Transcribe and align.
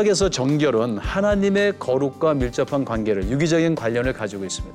구약에서 0.00 0.30
정결은 0.30 0.96
하나님의 0.98 1.78
거룩과 1.78 2.32
밀접한 2.34 2.86
관계를 2.86 3.28
유기적인 3.28 3.74
관련을 3.74 4.14
가지고 4.14 4.46
있습니다. 4.46 4.74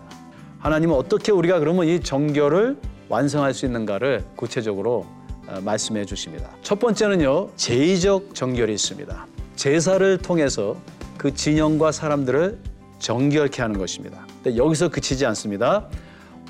하나님은 0.59 0.95
어떻게 0.95 1.31
우리가 1.31 1.59
그러면 1.59 1.87
이 1.87 1.99
정결을 1.99 2.77
완성할 3.09 3.53
수 3.55 3.65
있는가를 3.65 4.23
구체적으로 4.35 5.07
어, 5.47 5.59
말씀해 5.63 6.05
주십니다. 6.05 6.49
첫 6.61 6.79
번째는요, 6.79 7.49
제의적 7.55 8.35
정결이 8.35 8.73
있습니다. 8.73 9.27
제사를 9.55 10.17
통해서 10.19 10.75
그 11.17 11.33
진영과 11.33 11.91
사람들을 11.91 12.59
정결케 12.99 13.61
하는 13.61 13.79
것입니다. 13.79 14.27
근데 14.43 14.57
여기서 14.57 14.89
그치지 14.89 15.25
않습니다. 15.25 15.87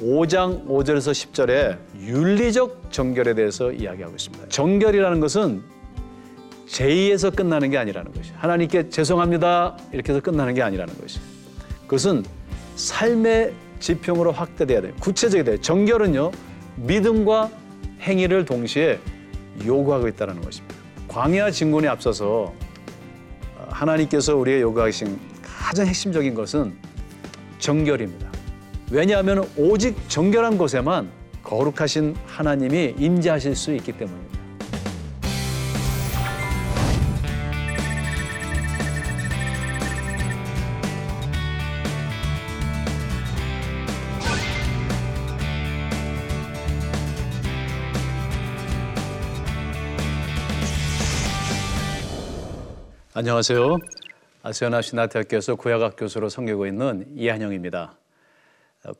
5장 0.02 0.68
5절에서 0.68 1.12
10절에 1.12 1.78
윤리적 2.02 2.92
정결에 2.92 3.36
대해서 3.36 3.72
이야기하고 3.72 4.16
있습니다. 4.16 4.50
정결이라는 4.50 5.20
것은 5.22 5.75
제의에서 6.68 7.30
끝나는 7.30 7.70
게 7.70 7.78
아니라는 7.78 8.12
것이 8.12 8.32
하나님께 8.36 8.90
죄송합니다 8.90 9.78
이렇게 9.92 10.12
해서 10.12 10.22
끝나는 10.22 10.54
게 10.54 10.62
아니라는 10.62 10.98
것이 11.00 11.20
그것은 11.86 12.24
삶의 12.76 13.54
지평으로 13.80 14.32
확대돼야 14.32 14.82
돼요. 14.82 14.94
구체적이 15.00 15.44
돼요. 15.44 15.62
정결은요 15.62 16.32
믿음과 16.78 17.52
행위를 18.02 18.46
동시에 18.46 19.00
요구하고 19.66 20.08
있다는 20.08 20.42
것입니다. 20.42 20.76
광야 21.08 21.52
진군에 21.52 21.88
앞서서 21.88 22.54
하나님께서 23.70 24.36
우리의 24.36 24.62
요구하신 24.62 25.20
가장 25.44 25.88
핵심적인 25.88 26.34
것은 26.34 26.74
정결입니다. 27.60 28.30
왜냐하면 28.92 29.48
오직 29.56 29.96
정결한 30.10 30.58
곳에만 30.58 31.10
거룩하신 31.44 32.16
하나님이 32.26 32.96
임재하실 32.98 33.56
수 33.56 33.74
있기 33.76 33.94
때문입니다. 33.94 34.25
안녕하세요. 53.26 53.78
아시아나 54.44 54.84
신학대학교에서 54.84 55.56
구약학 55.56 55.96
교수로 55.98 56.30
섬기고 56.30 56.68
있는 56.68 57.08
이한영입니다. 57.16 57.98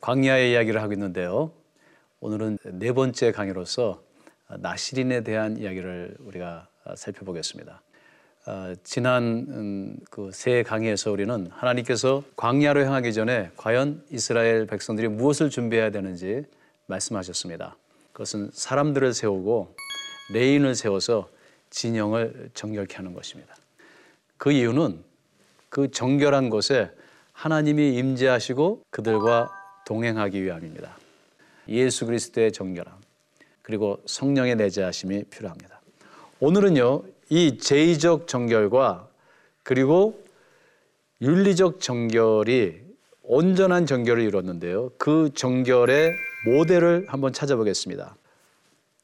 광야의 0.00 0.50
이야기를 0.50 0.82
하고 0.82 0.92
있는데요. 0.94 1.52
오늘은 2.18 2.58
네 2.72 2.90
번째 2.90 3.30
강의로서 3.30 4.02
나시린에 4.48 5.22
대한 5.22 5.56
이야기를 5.58 6.16
우리가 6.18 6.66
살펴보겠습니다. 6.96 7.80
어, 8.46 8.74
지난 8.82 9.22
음, 9.48 9.96
그세 10.10 10.64
강의에서 10.64 11.12
우리는 11.12 11.46
하나님께서 11.52 12.24
광야로 12.34 12.84
향하기 12.84 13.12
전에 13.12 13.52
과연 13.56 14.02
이스라엘 14.10 14.66
백성들이 14.66 15.06
무엇을 15.06 15.50
준비해야 15.50 15.92
되는지 15.92 16.46
말씀하셨습니다. 16.86 17.76
그것은 18.12 18.50
사람들을 18.52 19.14
세우고 19.14 19.72
레인을 20.34 20.74
세워서 20.74 21.28
진영을 21.70 22.50
정결케 22.54 22.96
하는 22.96 23.14
것입니다. 23.14 23.54
그 24.38 24.52
이유는 24.52 25.02
그 25.68 25.90
정결한 25.90 26.50
곳에 26.50 26.90
하나님이 27.32 27.96
임재하시고 27.96 28.82
그들과 28.90 29.50
동행하기 29.86 30.42
위함입니다. 30.42 30.96
예수 31.68 32.06
그리스도의 32.06 32.52
정결함 32.52 32.94
그리고 33.62 34.00
성령의 34.06 34.56
내재하심이 34.56 35.24
필요합니다. 35.24 35.80
오늘은요 36.40 37.02
이 37.28 37.58
제의적 37.58 38.28
정결과 38.28 39.08
그리고 39.62 40.22
윤리적 41.20 41.80
정결이 41.80 42.86
온전한 43.22 43.86
정결을 43.86 44.22
이뤘는데요. 44.22 44.92
그 44.98 45.30
정결의 45.34 46.14
모델을 46.46 47.06
한번 47.08 47.32
찾아보겠습니다. 47.32 48.16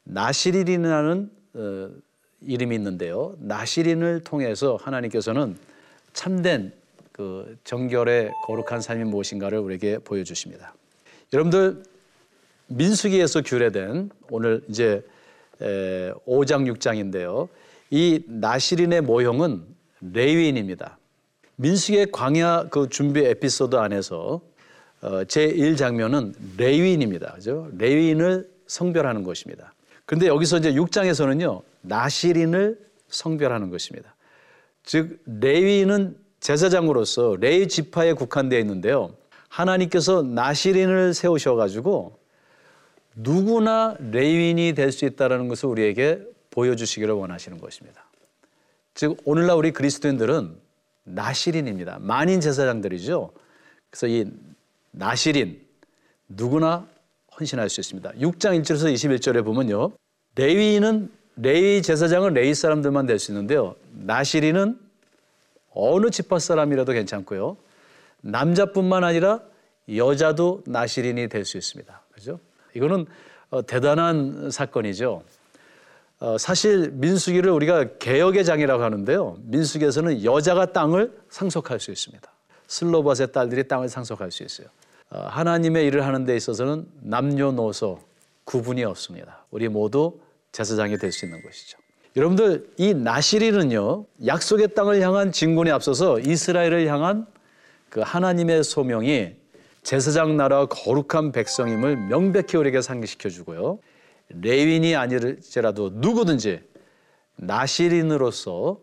나시린이라는 0.05 1.31
어, 1.55 1.89
이름이 2.45 2.75
있는데요. 2.75 3.35
나시린을 3.39 4.21
통해서 4.23 4.77
하나님께서는 4.81 5.57
참된 6.13 6.71
그 7.11 7.57
정결의 7.63 8.31
거룩한 8.45 8.81
삶이 8.81 9.03
무엇인가를 9.05 9.59
우리에게 9.59 9.99
보여주십니다. 9.99 10.73
여러분들 11.31 11.83
민수기에서 12.67 13.41
규례된 13.41 14.09
오늘 14.29 14.63
이제 14.67 15.03
5장 15.59 16.71
6장인데요. 16.75 17.47
이 17.89 18.23
나시린의 18.27 19.01
모형은 19.01 19.63
레위인입니다. 20.01 20.97
민수기의 21.55 22.11
광야 22.11 22.69
그 22.69 22.89
준비 22.89 23.21
에피소드 23.21 23.75
안에서 23.75 24.41
어, 25.01 25.23
제 25.25 25.43
1 25.43 25.75
장면은 25.75 26.33
레위인입니다. 26.57 27.33
그죠? 27.33 27.69
레위인을 27.77 28.49
성별하는 28.67 29.23
것입니다. 29.23 29.73
그런데 30.05 30.27
여기서 30.27 30.57
이제 30.57 30.73
6장에서는요. 30.73 31.61
나시린을 31.83 32.79
성별하는 33.07 33.69
것입니다. 33.69 34.15
즉 34.83 35.21
레위인은 35.25 36.17
제사장으로서 36.39 37.37
레위 37.39 37.67
지파에 37.67 38.13
국한되어 38.13 38.59
있는데요. 38.59 39.15
하나님께서 39.47 40.23
나시린을 40.23 41.13
세우셔 41.13 41.55
가지고 41.55 42.19
누구나 43.15 43.95
레위인이 43.99 44.73
될 44.73 44.91
수 44.91 45.05
있다는 45.05 45.47
것을 45.47 45.69
우리에게 45.69 46.21
보여주시기를 46.49 47.13
원하시는 47.13 47.59
것입니다. 47.59 48.03
즉 48.95 49.17
오늘날 49.25 49.55
우리 49.57 49.71
그리스도인들은 49.71 50.57
나시린입니다. 51.03 51.99
만인 51.99 52.41
제사장들이죠. 52.41 53.31
그래서 53.89 54.07
이 54.07 54.25
나시린 54.91 55.61
누구나 56.27 56.87
헌신할 57.39 57.69
수 57.69 57.79
있습니다. 57.79 58.11
6장 58.11 58.59
1절에서 58.61 58.93
21절에 58.93 59.43
보면요. 59.43 59.91
레위인은 60.35 61.11
레위 61.35 61.81
제사장은 61.81 62.33
레위 62.33 62.53
사람들만 62.53 63.05
될 63.05 63.19
수 63.19 63.31
있는데요. 63.31 63.75
나시린은 63.91 64.79
어느 65.71 66.09
지파 66.09 66.39
사람이라도 66.39 66.91
괜찮고요. 66.93 67.57
남자뿐만 68.21 69.03
아니라 69.03 69.41
여자도 69.93 70.63
나시린이 70.65 71.27
될 71.29 71.45
수 71.45 71.57
있습니다. 71.57 72.01
그죠? 72.11 72.39
이거는 72.75 73.05
어, 73.49 73.65
대단한 73.65 74.49
사건이죠. 74.51 75.23
어, 76.19 76.37
사실 76.37 76.89
민수기를 76.91 77.51
우리가 77.51 77.97
개혁의 77.99 78.45
장이라고 78.45 78.83
하는데요. 78.83 79.37
민수기에서는 79.41 80.23
여자가 80.23 80.71
땅을 80.71 81.11
상속할 81.29 81.79
수 81.79 81.91
있습니다. 81.91 82.31
슬로바스의 82.67 83.31
딸들이 83.31 83.67
땅을 83.67 83.89
상속할 83.89 84.31
수 84.31 84.43
있어요. 84.43 84.67
어, 85.09 85.19
하나님의 85.27 85.85
일을 85.87 86.05
하는 86.05 86.23
데 86.25 86.35
있어서는 86.35 86.87
남녀노소 87.01 87.99
구분이 88.45 88.83
없습니다. 88.85 89.45
우리 89.51 89.67
모두 89.67 90.19
제사장이 90.53 90.97
될 90.97 91.11
수 91.11 91.25
있는 91.25 91.41
것이죠. 91.43 91.77
여러분들 92.15 92.69
이 92.77 92.93
나시리는요 92.93 94.05
약속의 94.25 94.75
땅을 94.75 95.01
향한 95.01 95.31
진군에 95.31 95.71
앞서서 95.71 96.19
이스라엘을 96.19 96.87
향한 96.87 97.25
그 97.89 97.99
하나님의 98.01 98.63
소명이 98.63 99.35
제사장 99.81 100.37
나라 100.37 100.65
거룩한 100.67 101.31
백성임을 101.33 101.97
명백히 101.97 102.55
우리에게 102.55 102.81
상기시켜 102.81 103.29
주고요. 103.29 103.79
레윈이 104.29 104.95
아니더라도 104.95 105.89
누구든지 105.93 106.61
나시린으로서 107.35 108.79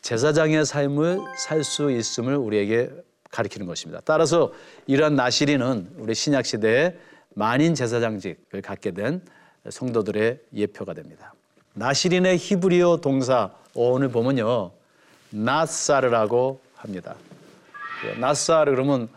제사장의 0.00 0.64
삶을 0.64 1.18
살 1.36 1.64
수 1.64 1.90
있음을 1.90 2.36
우리에게 2.36 2.90
가리키는 3.30 3.66
것입니다. 3.66 4.00
따라서 4.04 4.52
이러한 4.86 5.16
나시린은 5.16 5.90
우리 5.98 6.14
신약 6.14 6.46
시대에 6.46 6.96
만인 7.34 7.74
제사장직을 7.74 8.62
갖게 8.62 8.92
된 8.92 9.22
성도들의 9.70 10.40
예표가 10.54 10.94
됩니다. 10.94 11.34
나시린의 11.74 12.36
히브리어 12.38 12.98
동사 13.02 13.50
오늘 13.74 14.08
보면요. 14.08 14.72
나사르라고 15.30 16.60
합니다. 16.74 17.14
나사르 18.18 18.72
그러면 18.72 19.08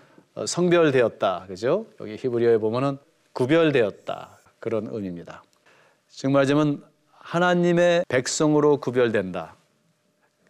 성별되었다. 0.45 1.45
그죠? 1.47 1.85
여기 1.99 2.15
히브리어에 2.15 2.57
보면은 2.57 2.97
구별되었다. 3.33 4.39
그런 4.59 4.87
의미입니다. 4.91 5.43
즉 6.09 6.31
말하자면 6.31 6.83
하나님의 7.13 8.05
백성으로 8.07 8.77
구별된다. 8.77 9.55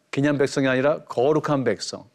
그냥 0.10 0.38
백성이 0.38 0.68
아니라 0.68 1.04
거룩한 1.04 1.64
백성. 1.64 2.06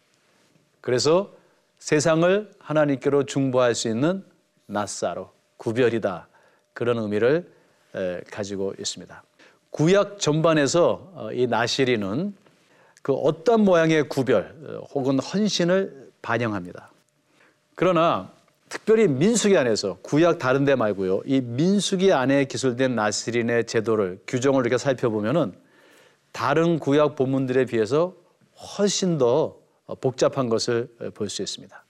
그래서 0.81 1.33
세상을 1.79 2.51
하나님께로 2.59 3.25
중보할 3.25 3.75
수 3.75 3.89
있는 3.89 4.25
나사로 4.67 5.31
구별이다. 5.57 6.29
그런 6.73 6.99
의미를 6.99 7.51
가지고 8.31 8.75
있습니다. 8.79 9.23
구약 9.71 10.19
전반에서 10.19 11.13
어, 11.15 11.33
이 11.33 11.47
나시리는 11.47 12.35
그 13.03 13.13
어떤 13.13 13.63
모양의 13.63 14.09
구별 14.09 14.55
어, 14.65 14.87
혹은 14.95 15.19
헌신을 15.19 16.11
반영합니다. 16.23 16.91
그러나 17.75 18.33
특별히 18.69 19.07
민수기 19.07 19.57
안에서 19.57 19.99
구약 20.03 20.39
다른 20.39 20.65
데 20.65 20.75
말고요. 20.75 21.23
이 21.25 21.41
민수기 21.41 22.13
안에 22.13 22.47
기술된 22.47 22.95
나시린의 22.97 23.67
제도를 23.67 24.19
규정을 24.27 24.63
이렇게 24.63 24.79
살펴보면은 24.79 25.53
다른 26.33 26.79
구약 26.79 27.15
본문들에 27.15 27.67
비해서 27.67 28.15
훨씬 28.79 29.19
더 29.19 29.57
복잡한 30.01 30.49
것을 30.49 30.89
볼 31.15 31.29
수 31.29 31.43
있습니다. 31.43 31.85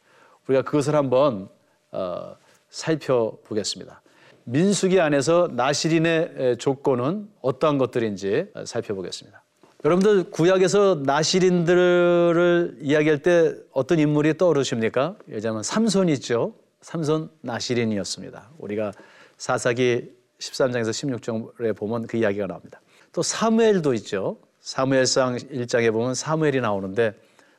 우리가 0.48 0.62
그것을 0.62 0.94
한번 0.94 1.48
어, 1.92 2.36
살펴보겠습니다. 2.68 4.02
민수기 4.48 5.00
안에서 5.00 5.48
나시린의 5.52 6.58
조건은 6.58 7.28
어떠한 7.40 7.78
것들인지 7.78 8.46
살펴보겠습니다. 8.64 9.42
여러분들 9.84 10.30
구약에서 10.30 11.02
나시린들을 11.04 12.78
이야기할 12.80 13.18
때 13.18 13.54
어떤 13.72 13.98
인물이 13.98 14.38
떠오르십니까? 14.38 15.16
예자면 15.28 15.64
삼손 15.64 16.08
있죠. 16.10 16.54
삼손 16.80 17.28
나시린이었습니다. 17.40 18.50
우리가 18.58 18.92
사사기 19.36 20.12
13장에서 20.38 20.90
16절에 20.90 21.76
보면 21.76 22.06
그 22.06 22.16
이야기가 22.16 22.46
나옵니다. 22.46 22.80
또 23.12 23.22
사무엘도 23.22 23.94
있죠. 23.94 24.38
사무엘상 24.60 25.38
1장에 25.38 25.92
보면 25.92 26.14
사무엘이 26.14 26.60
나오는데 26.60 27.14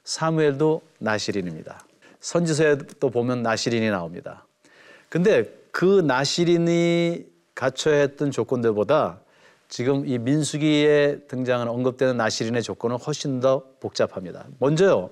사무엘도 0.05 0.81
나시린입니다. 0.99 1.85
선지서에도 2.21 3.09
보면 3.09 3.43
나시린이 3.43 3.89
나옵니다. 3.89 4.45
근데 5.09 5.56
그 5.77 6.01
나시린이 6.01 7.23
갖춰야 7.53 7.97
했던 7.97 8.31
조건들보다 8.31 9.19
지금 9.69 10.07
이 10.07 10.17
민수기에 10.17 11.27
등장하는 11.27 11.71
언급되는 11.71 12.17
나시린의 12.17 12.63
조건은 12.63 12.95
훨씬 12.97 13.39
더 13.41 13.61
복잡합니다. 13.79 14.47
먼저요, 14.57 15.11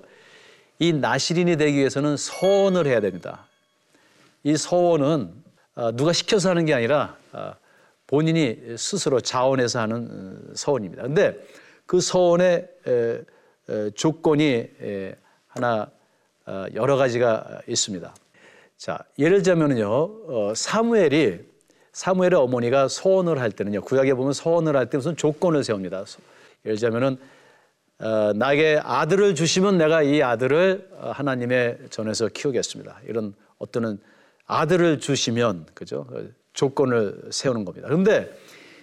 이 0.80 0.92
나시린이 0.92 1.56
되기 1.56 1.78
위해서는 1.78 2.16
서원을 2.16 2.88
해야 2.88 2.98
됩니다. 2.98 3.46
이 4.42 4.56
서원은 4.56 5.34
어, 5.76 5.92
누가 5.92 6.12
시켜서 6.12 6.50
하는 6.50 6.64
게 6.64 6.74
아니라 6.74 7.16
어, 7.32 7.52
본인이 8.08 8.58
스스로 8.76 9.20
자원해서 9.20 9.78
하는 9.78 10.48
어, 10.50 10.54
서원입니다. 10.56 11.04
근데 11.04 11.38
그 11.86 12.00
서원의 12.00 12.68
조건이 13.94 14.68
하나 15.46 15.88
여러 16.74 16.96
가지가 16.96 17.60
있습니다. 17.68 18.12
자, 18.76 18.98
예를 19.18 19.38
들자면요, 19.42 20.54
사무엘이 20.54 21.40
사무엘의 21.92 22.34
어머니가 22.34 22.88
소원을 22.88 23.40
할 23.40 23.50
때는요. 23.50 23.80
구약에 23.80 24.12
보면 24.12 24.34
소원을 24.34 24.76
할 24.76 24.90
때 24.90 24.98
무슨 24.98 25.16
조건을 25.16 25.64
세웁니다. 25.64 26.04
예를 26.66 26.76
들자면은 26.76 27.16
어, 27.98 28.34
나에게 28.34 28.78
아들을 28.82 29.34
주시면 29.34 29.78
내가 29.78 30.02
이 30.02 30.22
아들을 30.22 30.90
어, 30.98 31.10
하나님의 31.12 31.78
전에서 31.88 32.28
키우겠습니다. 32.28 33.00
이런 33.06 33.32
어떤 33.58 33.98
아들을 34.46 35.00
주시면 35.00 35.68
그죠? 35.72 36.04
그 36.04 36.34
조건을 36.52 37.22
세우는 37.30 37.64
겁니다. 37.64 37.88
그런데 37.88 38.30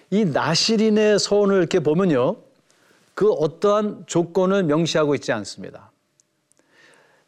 이 0.09 0.25
나시린의 0.25 1.19
소원을 1.19 1.57
이렇게 1.57 1.79
보면요. 1.79 2.37
그 3.13 3.31
어떠한 3.31 4.05
조건을 4.07 4.63
명시하고 4.63 5.13
있지 5.13 5.31
않습니다. 5.31 5.91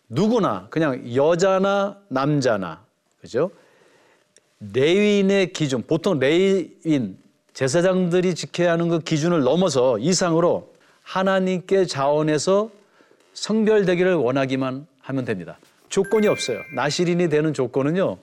누구나 0.09 0.67
그냥 0.69 1.15
여자나 1.15 1.97
남자나 2.09 2.83
그죠? 3.21 3.51
레위인의 4.59 5.53
기준, 5.53 5.83
보통 5.83 6.19
레위인 6.19 7.17
제사장들이 7.53 8.35
지켜야 8.35 8.73
하는 8.73 8.89
그 8.89 8.99
기준을 8.99 9.41
넘어서 9.41 9.97
이상으로 9.99 10.73
하나님께 11.01 11.85
자원해서 11.85 12.69
성별되기를 13.33 14.15
원하기만 14.15 14.87
하면 15.01 15.25
됩니다. 15.25 15.57
조건이 15.89 16.27
없어요. 16.27 16.59
나시린이 16.75 17.29
되는 17.29 17.53
조건은요, 17.53 18.17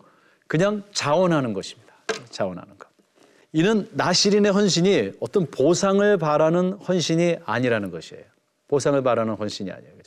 그냥 0.46 0.82
자원하는 0.92 1.52
것입니다. 1.52 1.94
자원하는 2.30 2.78
것. 2.78 2.88
이는 3.52 3.88
나시린의 3.92 4.52
헌신이 4.52 5.12
어떤 5.20 5.46
보상을 5.46 6.16
바라는 6.16 6.72
헌신이 6.72 7.36
아니라는 7.44 7.90
것이에요. 7.90 8.24
보상을 8.68 9.00
바라는 9.02 9.34
헌신이 9.34 9.70
아니에요. 9.70 10.01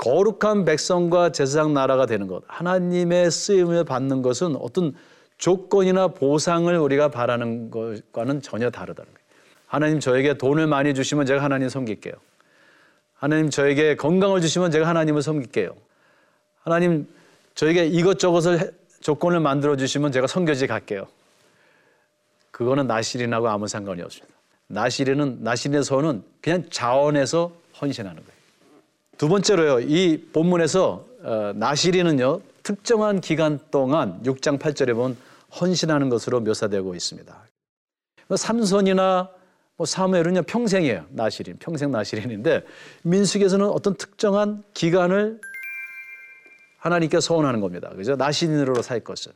거룩한 0.00 0.64
백성과 0.64 1.30
제사장 1.30 1.74
나라가 1.74 2.06
되는 2.06 2.26
것, 2.26 2.42
하나님의 2.46 3.30
쓰임을 3.30 3.84
받는 3.84 4.22
것은 4.22 4.56
어떤 4.56 4.94
조건이나 5.36 6.08
보상을 6.08 6.74
우리가 6.74 7.08
바라는 7.08 7.70
것과는 7.70 8.40
전혀 8.40 8.70
다르다는 8.70 9.12
거예요. 9.12 9.26
하나님 9.66 10.00
저에게 10.00 10.38
돈을 10.38 10.66
많이 10.66 10.94
주시면 10.94 11.26
제가 11.26 11.44
하나님 11.44 11.68
섬길게요. 11.68 12.14
하나님 13.14 13.50
저에게 13.50 13.96
건강을 13.96 14.40
주시면 14.40 14.70
제가 14.70 14.88
하나님을 14.88 15.20
섬길게요. 15.20 15.74
하나님 16.62 17.06
저에게 17.54 17.84
이것저것을 17.84 18.72
조건을 19.00 19.40
만들어 19.40 19.76
주시면 19.76 20.12
제가 20.12 20.26
선교지 20.26 20.66
갈게요. 20.66 21.08
그거는 22.52 22.86
나시린하고 22.86 23.50
아무 23.50 23.68
상관이 23.68 24.00
없습니다. 24.00 24.34
나시린은 24.68 25.40
나시린의 25.42 25.84
소는 25.84 26.22
그냥 26.40 26.64
자원해서 26.70 27.52
헌신하는 27.80 28.16
거예요. 28.16 28.29
두 29.20 29.28
번째로요. 29.28 29.80
이 29.80 30.16
본문에서 30.32 31.04
어, 31.22 31.52
나시린은요. 31.54 32.40
특정한 32.62 33.20
기간 33.20 33.58
동안 33.70 34.18
6장 34.22 34.58
8절에 34.58 34.94
본 34.94 35.14
헌신하는 35.60 36.08
것으로 36.08 36.40
묘사되고 36.40 36.94
있습니다. 36.94 37.46
뭐 38.28 38.36
삼손이나 38.38 39.28
뭐 39.76 39.84
사무엘은요 39.84 40.44
평생이에요 40.44 41.04
나시린 41.10 41.58
평생 41.58 41.90
나시린인데 41.90 42.64
민숙에서는 43.02 43.66
어떤 43.66 43.94
특정한 43.94 44.62
기간을 44.72 45.38
하나님께 46.78 47.20
서원하는 47.20 47.60
겁니다. 47.60 47.90
그죠? 47.90 48.16
나시린으로 48.16 48.80
살 48.80 49.00
것을. 49.00 49.32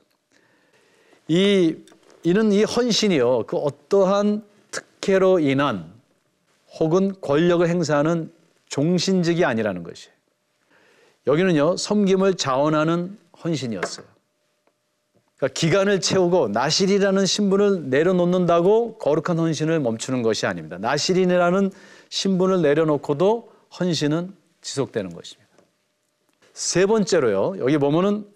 이 1.29 1.77
이는 2.23 2.53
이 2.53 2.65
헌신이요 2.65 3.45
그 3.47 3.59
어떠한 3.59 4.45
특혜로 4.71 5.41
인한 5.41 5.93
혹은 6.81 7.13
권력을 7.21 7.69
행사하는 7.69 8.33
종신직이 8.75 9.45
아니라는 9.45 9.85
것이에요. 9.85 10.13
여기는요 11.29 11.77
섬김을 11.77 12.35
자원하는 12.35 13.17
헌신이었어요. 13.45 14.05
그러니까 15.37 15.55
기간을 15.55 16.01
채우고 16.01 16.49
나실이라는 16.49 17.25
신분을 17.25 17.89
내려놓는다고 17.89 18.99
거룩한 18.99 19.39
헌신을 19.39 19.79
멈추는 19.79 20.23
것이 20.23 20.47
아닙니다. 20.47 20.79
나실인이라는 20.79 21.71
신분을 22.09 22.63
내려놓고도 22.63 23.53
헌신은 23.79 24.35
지속되는 24.61 25.15
것입니다. 25.15 25.49
세 26.53 26.85
번째로요. 26.87 27.61
여기 27.61 27.79
보면은 27.79 28.27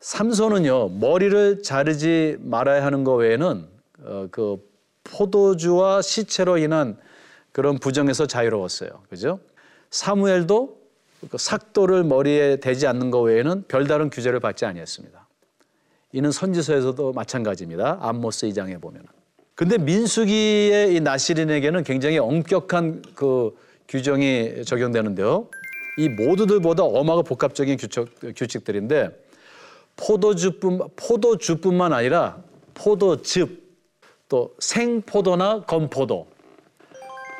삼손은요. 0.00 0.88
머리를 0.88 1.62
자르지 1.62 2.38
말아야 2.40 2.82
하는 2.82 3.04
것 3.04 3.16
외에는 3.16 3.68
어, 4.04 4.28
그 4.30 4.56
포도주와 5.02 6.00
시체로 6.00 6.56
인한 6.56 6.96
그런 7.54 7.78
부정에서 7.78 8.26
자유로웠어요. 8.26 8.90
그죠? 9.08 9.38
사무엘도 9.90 10.76
그 11.30 11.38
삭도를 11.38 12.02
머리에 12.02 12.56
대지 12.56 12.88
않는 12.88 13.12
것 13.12 13.20
외에는 13.20 13.66
별다른 13.68 14.10
규제를 14.10 14.40
받지 14.40 14.64
아니했습니다. 14.66 15.28
이는 16.10 16.32
선지서에서도 16.32 17.12
마찬가지입니다. 17.12 17.98
암모스 18.00 18.48
2장에 18.48 18.80
보면은. 18.80 19.06
근데 19.54 19.78
민수기의 19.78 20.96
이 20.96 21.00
나시린에게는 21.00 21.84
굉장히 21.84 22.18
엄격한 22.18 23.02
그 23.14 23.56
규정이 23.88 24.64
적용되는데요. 24.64 25.48
이 25.98 26.08
모두들보다 26.08 26.82
엄하고 26.82 27.22
복합적인 27.22 27.76
규칙, 27.76 28.08
규칙들인데 28.34 29.10
포도주뿐 29.94 30.88
포도주뿐만 30.96 31.92
아니라 31.92 32.42
포도즙 32.74 33.62
또 34.28 34.56
생포도나 34.58 35.60
건포도 35.62 36.33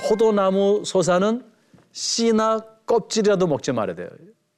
포도나무 0.00 0.82
소사는 0.84 1.44
씨나 1.92 2.60
껍질이라도 2.86 3.46
먹지 3.46 3.72
말아야 3.72 3.96
돼요. 3.96 4.08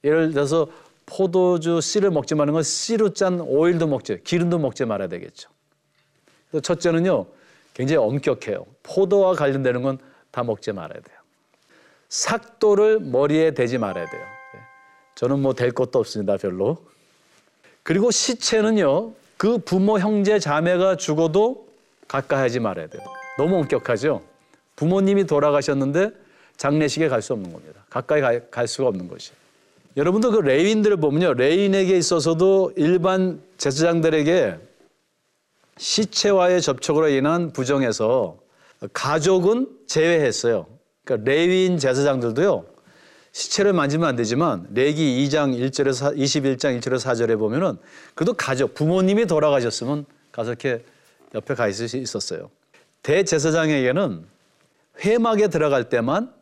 예를 0.04 0.32
들어서 0.32 0.68
포도주 1.06 1.80
씨를 1.80 2.10
먹지 2.10 2.34
말는 2.34 2.52
건 2.54 2.62
씨로 2.62 3.12
짠 3.12 3.40
오일도 3.40 3.86
먹지, 3.86 4.20
기름도 4.24 4.58
먹지 4.58 4.84
말아야 4.84 5.08
되겠죠. 5.08 5.50
첫째는요, 6.62 7.26
굉장히 7.74 7.98
엄격해요. 8.04 8.66
포도와 8.82 9.34
관련되는 9.34 9.82
건 9.82 9.98
다 10.36 10.44
먹지 10.44 10.70
말아야 10.70 11.00
돼요. 11.00 11.16
삭도를 12.10 13.00
머리에 13.00 13.52
대지 13.52 13.78
말아야 13.78 14.04
돼요. 14.04 14.20
예. 14.20 14.58
저는 15.14 15.40
뭐 15.40 15.54
될 15.54 15.70
것도 15.72 15.98
없습니다, 15.98 16.36
별로. 16.36 16.76
그리고 17.82 18.10
시체는요, 18.10 19.12
그 19.38 19.56
부모, 19.56 19.98
형제, 19.98 20.38
자매가 20.38 20.96
죽어도 20.96 21.68
가까이 22.06 22.40
하지 22.40 22.60
말아야 22.60 22.86
돼요. 22.88 23.02
너무 23.38 23.56
엄격하죠? 23.56 24.22
부모님이 24.76 25.24
돌아가셨는데 25.24 26.10
장례식에 26.56 27.08
갈 27.08 27.22
수 27.22 27.32
없는 27.32 27.52
겁니다. 27.52 27.84
가까이 27.90 28.40
갈 28.50 28.68
수가 28.68 28.88
없는 28.88 29.08
것이에요. 29.08 29.36
여러분도 29.96 30.30
그 30.30 30.38
레인들을 30.38 30.98
보면요. 30.98 31.34
레인에게 31.34 31.96
있어서도 31.96 32.72
일반 32.76 33.40
제사장들에게 33.56 34.58
시체와의 35.78 36.60
접촉으로 36.62 37.08
인한 37.08 37.52
부정에서 37.52 38.38
가족은 38.92 39.68
제외했어요. 39.86 40.66
그러니까 41.04 41.30
레위인 41.30 41.78
제사장들도요. 41.78 42.66
시체를 43.32 43.74
만지면 43.74 44.08
안 44.08 44.16
되지만 44.16 44.66
레기 44.72 45.26
2장 45.26 45.58
1절에서 45.58 46.16
21장 46.16 46.78
1절에서 46.80 47.10
4절에 47.10 47.38
보면은 47.38 47.76
그래도 48.14 48.32
가족 48.32 48.74
부모님이 48.74 49.26
돌아가셨으면 49.26 50.06
가서 50.32 50.52
이렇게 50.52 50.82
옆에 51.34 51.54
가 51.54 51.68
있을 51.68 51.88
수 51.88 51.98
있었어요. 51.98 52.50
대제사장에게는 53.02 54.24
회막에 55.04 55.48
들어갈 55.48 55.88
때만 55.88 56.32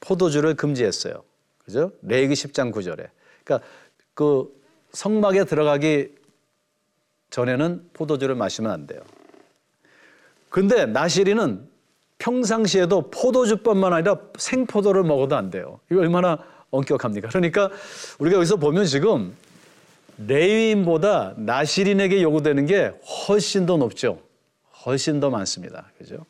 포도주를 0.00 0.54
금지했어요. 0.54 1.22
그죠? 1.64 1.92
레이기 2.02 2.34
10장 2.34 2.72
9절에. 2.72 3.08
그러니까 3.44 3.66
그 4.14 4.52
성막에 4.92 5.44
들어가기 5.44 6.14
전에는 7.30 7.90
포도주를 7.92 8.34
마시면 8.34 8.70
안 8.70 8.86
돼요. 8.86 9.00
근데 10.48 10.84
나시리는 10.86 11.68
평상시에도 12.18 13.10
포도주뿐만 13.10 13.92
아니라 13.92 14.16
생포도를 14.36 15.04
먹어도 15.04 15.36
안 15.36 15.50
돼요. 15.50 15.80
이거 15.90 16.00
얼마나 16.00 16.38
엄격합니까? 16.70 17.28
그러니까 17.28 17.70
우리가 18.18 18.36
여기서 18.36 18.56
보면 18.56 18.84
지금 18.84 19.34
레위인보다 20.26 21.34
나시린에게 21.36 22.22
요구되는 22.22 22.66
게 22.66 22.92
훨씬 23.28 23.64
더 23.64 23.76
높죠. 23.76 24.20
훨씬 24.84 25.20
더 25.20 25.30
많습니다. 25.30 25.90
그죠? 25.98 26.26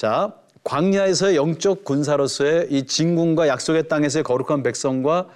자, 0.00 0.34
광야에서의 0.64 1.36
영적 1.36 1.84
군사로서의 1.84 2.68
이 2.70 2.86
진군과 2.86 3.48
약속의 3.48 3.88
땅에서의 3.88 4.22
거룩한 4.22 4.62
백성과 4.62 5.28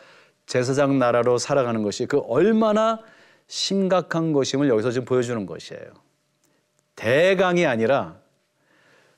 제사장 0.47 0.99
나라로 0.99 1.37
살아가는 1.37 1.83
것이 1.83 2.07
그 2.07 2.21
얼마나 2.21 2.99
심각한 3.47 4.33
것임을 4.33 4.71
여기서 4.71 4.91
지금 4.91 5.05
보여주는 5.05 5.45
것이에요. 5.45 5.85
대강이 6.97 7.67
아니라 7.67 8.19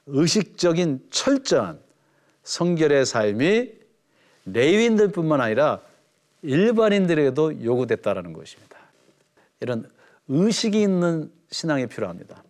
의식적인 0.06 1.06
철저한 1.10 1.78
성결의 2.42 3.06
삶이 3.06 3.70
레위인들뿐만 4.46 5.40
아니라 5.40 5.80
일반인들에게도 6.42 7.62
요구됐다라는 7.62 8.32
것입니다. 8.32 8.78
이런 9.60 9.88
의식이 10.26 10.82
있는 10.82 11.30
신앙이 11.52 11.86
필요합니다. 11.86 12.42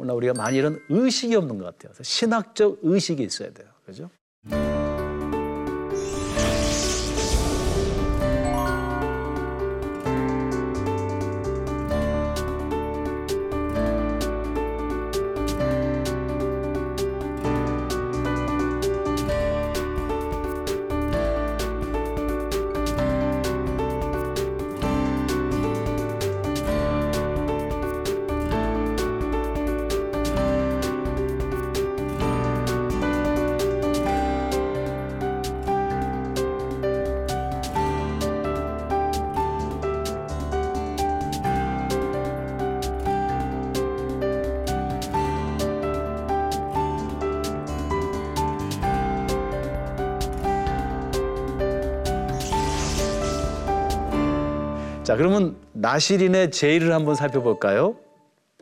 오늘 0.00 0.14
우리가 0.14 0.32
많이 0.32 0.56
이런 0.56 0.80
의식이 0.88 1.34
없는 1.36 1.58
것 1.58 1.64
같아요. 1.64 1.92
신학적 2.02 2.78
의식이 2.82 3.22
있어야 3.22 3.52
돼요. 3.52 3.68
그죠? 3.84 4.08
자, 55.10 55.16
그러면 55.16 55.56
나시린의 55.72 56.52
제의를 56.52 56.94
한번 56.94 57.16
살펴볼까요? 57.16 57.96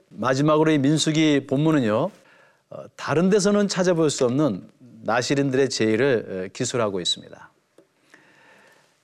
마지막으로 0.09 0.71
이 0.71 0.79
민수기 0.79 1.47
본문은요, 1.47 2.11
어, 2.71 2.85
다른 2.97 3.29
데서는 3.29 3.69
찾아볼 3.69 4.09
수 4.09 4.25
없는 4.25 4.67
나시린들의 5.03 5.69
제의를 5.69 6.49
기술하고 6.55 7.03
있습니다. 7.03 7.51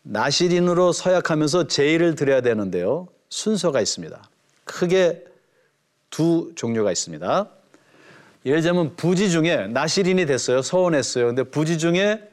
나시린으로 0.04 0.92
서약하면서 0.92 1.66
제의를 1.66 2.14
드려야 2.14 2.40
되는데요, 2.40 3.08
순서가 3.28 3.82
있습니다. 3.82 4.26
크게 4.64 5.22
두 6.08 6.50
종류가 6.54 6.92
있습니다. 6.92 7.50
예를 8.46 8.62
들면 8.62 8.96
부지 8.96 9.30
중에 9.30 9.66
나시린이 9.66 10.24
됐어요. 10.24 10.62
서원했어요. 10.62 11.26
근데 11.26 11.42
부지 11.42 11.76
중에 11.76 12.26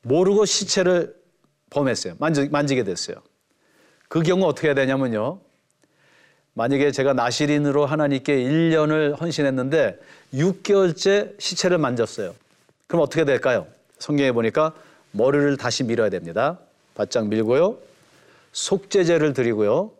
모르고 0.00 0.46
시체를 0.46 1.14
범했어요. 1.68 2.14
만지, 2.18 2.48
만지게 2.48 2.84
됐어요. 2.84 3.16
그 4.12 4.20
경우 4.20 4.44
어떻게 4.44 4.68
해야 4.68 4.74
되냐면요. 4.74 5.38
만약에 6.52 6.92
제가 6.92 7.14
나시린으로 7.14 7.86
하나님께 7.86 8.44
1년을 8.44 9.18
헌신했는데 9.18 9.98
6개월째 10.34 11.40
시체를 11.40 11.78
만졌어요. 11.78 12.34
그럼 12.88 13.04
어떻게 13.04 13.24
될까요? 13.24 13.66
성경에 13.98 14.32
보니까 14.32 14.74
머리를 15.12 15.56
다시 15.56 15.82
밀어야 15.82 16.10
됩니다. 16.10 16.58
바짝 16.94 17.28
밀고요. 17.28 17.78
속죄제를 18.52 19.32
드리고요. 19.32 19.92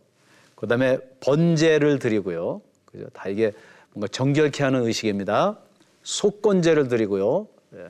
그 0.57 0.67
다음에 0.67 0.99
번제를 1.21 1.99
드리고요. 1.99 2.61
그죠? 2.85 3.07
다 3.15 3.31
이게 3.31 3.55
뭔가 3.95 4.09
정결케 4.09 4.63
하는 4.63 4.85
의식입니다. 4.85 5.57
속건제를 6.03 6.89
드리고요. 6.89 7.47
예. 7.77 7.89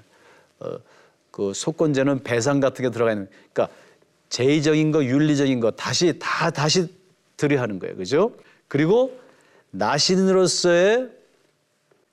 어, 0.60 0.78
그 1.32 1.52
속건제는 1.52 2.22
배상 2.22 2.60
같은 2.60 2.84
게 2.84 2.92
들어가 2.92 3.10
있는, 3.10 3.28
그러니까 3.52 3.74
제의적인 4.32 4.92
거, 4.92 5.04
윤리적인 5.04 5.60
거 5.60 5.70
다시 5.72 6.18
다 6.18 6.50
다시 6.50 6.88
드려야 7.36 7.60
하는 7.60 7.78
거예요. 7.78 7.94
그죠? 7.96 8.34
그리고 8.66 9.20
나신으로서의 9.72 11.10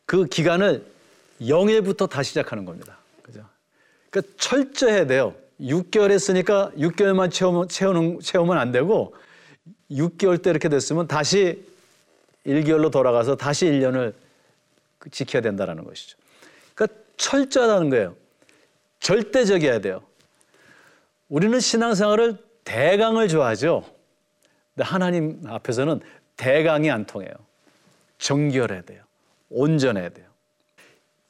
그 0.05 0.25
기간을 0.25 0.85
0일부터 1.39 2.09
다시 2.09 2.31
시작하는 2.31 2.65
겁니다. 2.65 2.97
그죠? 3.21 3.45
그러니까 4.09 4.33
철저해야 4.37 5.07
돼요. 5.07 5.33
6개월 5.61 6.11
했으니까 6.11 6.71
6개월만 6.77 7.31
채우면, 7.31 7.69
채우는, 7.69 8.19
채우면 8.19 8.57
안 8.57 8.73
되고 8.73 9.15
6개월 9.89 10.43
때 10.43 10.49
이렇게 10.49 10.67
됐으면 10.67 11.07
다시 11.07 11.65
1개월로 12.45 12.91
돌아가서 12.91 13.37
다시 13.37 13.65
1년을 13.65 14.13
지켜야 15.09 15.41
된다는 15.41 15.85
것이죠. 15.85 16.17
그러니까 16.75 16.99
철저하다는 17.15 17.89
거예요. 17.91 18.15
절대적이어야 18.99 19.79
돼요. 19.79 20.08
우리는 21.29 21.59
신앙생활을 21.59 22.37
대강을 22.63 23.27
좋아하죠. 23.27 23.83
근데 24.75 24.87
하나님 24.87 25.41
앞에서는 25.47 26.01
대강이 26.35 26.89
안 26.91 27.05
통해요. 27.05 27.31
정결해야 28.17 28.81
돼요. 28.81 29.01
온전해야 29.49 30.09
돼요. 30.09 30.25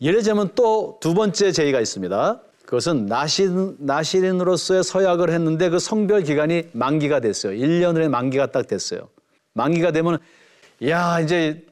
예를 0.02 0.20
들자면 0.20 0.52
또 0.56 0.98
두 1.02 1.14
번째 1.14 1.52
제의가 1.52 1.80
있습니다. 1.80 2.42
그것은 2.66 3.08
나신, 3.08 3.76
나시린으로서의 3.80 4.84
서약을 4.84 5.32
했는데 5.32 5.70
그 5.70 5.80
성별 5.80 6.22
기간이 6.22 6.70
만기가 6.72 7.20
됐어요. 7.20 7.54
1년의 7.54 8.10
만기가 8.10 8.48
딱 8.52 8.68
됐어요. 8.68 9.10
만기가 9.54 9.92
되면, 9.92 10.20
야, 10.88 11.20
이제 11.20 11.66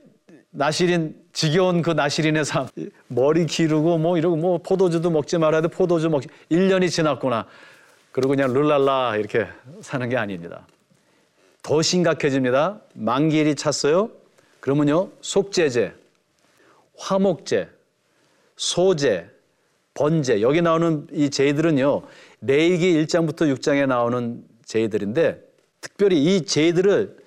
나시린, 0.49 1.15
지겨운 1.33 1.83
그 1.83 1.91
나시린의 1.91 2.45
삶, 2.45 2.67
머리 3.07 3.45
기르고 3.45 3.99
뭐 3.99 4.17
이러고 4.17 4.37
뭐 4.37 4.57
포도주도 4.57 5.11
먹지 5.11 5.37
말아야 5.37 5.61
돼. 5.61 5.67
포도주 5.67 6.09
먹지. 6.09 6.27
1년이 6.51 6.89
지났구나. 6.89 7.45
그리고 8.17 8.29
그냥 8.29 8.51
룰랄라 8.51 9.17
이렇게 9.17 9.45
사는 9.81 10.09
게 10.09 10.17
아닙니다. 10.17 10.65
더 11.61 11.83
심각해집니다. 11.83 12.81
만기일이 12.95 13.53
찼어요. 13.53 14.09
그러면요, 14.59 15.11
속죄제, 15.21 15.93
화목제, 16.97 17.69
소제, 18.55 19.29
번제 19.93 20.41
여기 20.41 20.63
나오는 20.63 21.05
이 21.11 21.29
제의들은요 21.29 22.01
레이기 22.41 23.05
1장부터 23.05 23.55
6장에 23.55 23.85
나오는 23.85 24.43
제의들인데 24.65 25.39
특별히 25.79 26.23
이 26.37 26.43
제의들을 26.43 27.17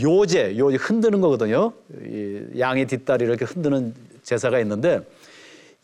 요제, 0.00 0.58
요 0.58 0.66
흔드는 0.66 1.20
거거든요. 1.20 1.74
이 2.04 2.58
양의 2.58 2.88
뒷다리를 2.88 3.32
이렇게 3.32 3.44
흔드는 3.44 3.94
제사가 4.24 4.58
있는데 4.58 5.06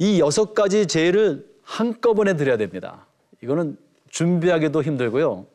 이 0.00 0.18
여섯 0.18 0.54
가지 0.54 0.86
제의를 0.86 1.46
한꺼번에 1.62 2.34
드려야 2.34 2.56
됩니다. 2.56 3.06
이거는 3.42 3.78
준비하기도 4.10 4.82
힘들고요. 4.82 5.46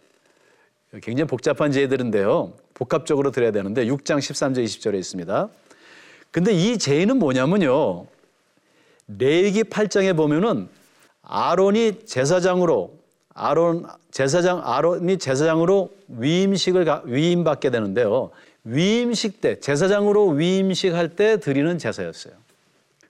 굉장히 1.01 1.27
복잡한 1.27 1.71
제의들인데요. 1.71 2.53
복합적으로 2.73 3.31
드려야 3.31 3.51
되는데 3.51 3.85
6장 3.85 4.19
13절 4.19 4.63
20절에 4.63 4.95
있습니다. 4.99 5.49
근데 6.31 6.53
이 6.53 6.77
제의는 6.77 7.17
뭐냐면요. 7.19 8.05
레이기 9.07 9.63
8장에 9.63 10.15
보면은 10.15 10.69
아론이 11.23 12.05
제사장으로 12.05 12.93
아론 13.33 13.87
제사장 14.11 14.61
아론이 14.63 15.17
제사장으로 15.17 15.89
위임식을 16.07 16.85
위임 17.05 17.43
받게 17.43 17.69
되는데요. 17.71 18.29
위임식 18.63 19.41
때 19.41 19.59
제사장으로 19.59 20.29
위임식 20.29 20.93
할 20.93 21.15
때 21.15 21.39
드리는 21.39 21.77
제사였어요. 21.77 22.33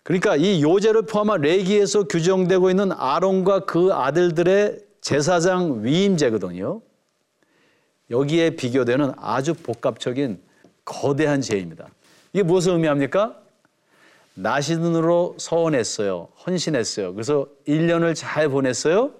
그러니까 0.04 0.36
이 0.36 0.62
요제를 0.62 1.04
포함한 1.04 1.42
레기에서 1.42 2.04
규정되고 2.04 2.70
있는 2.70 2.92
아론과 2.92 3.66
그 3.66 3.94
아들들의 3.94 4.80
제사장 5.04 5.84
위임제거든요. 5.84 6.82
여기에 8.10 8.52
비교되는 8.52 9.12
아주 9.18 9.54
복합적인 9.54 10.42
거대한 10.86 11.42
죄입니다. 11.42 11.90
이게 12.32 12.42
무엇을 12.42 12.72
의미합니까? 12.72 13.38
나신으로 14.36 15.36
서원했어요. 15.38 16.30
헌신했어요. 16.46 17.14
그래서 17.14 17.48
1년을 17.68 18.16
잘 18.16 18.48
보냈어요. 18.48 19.12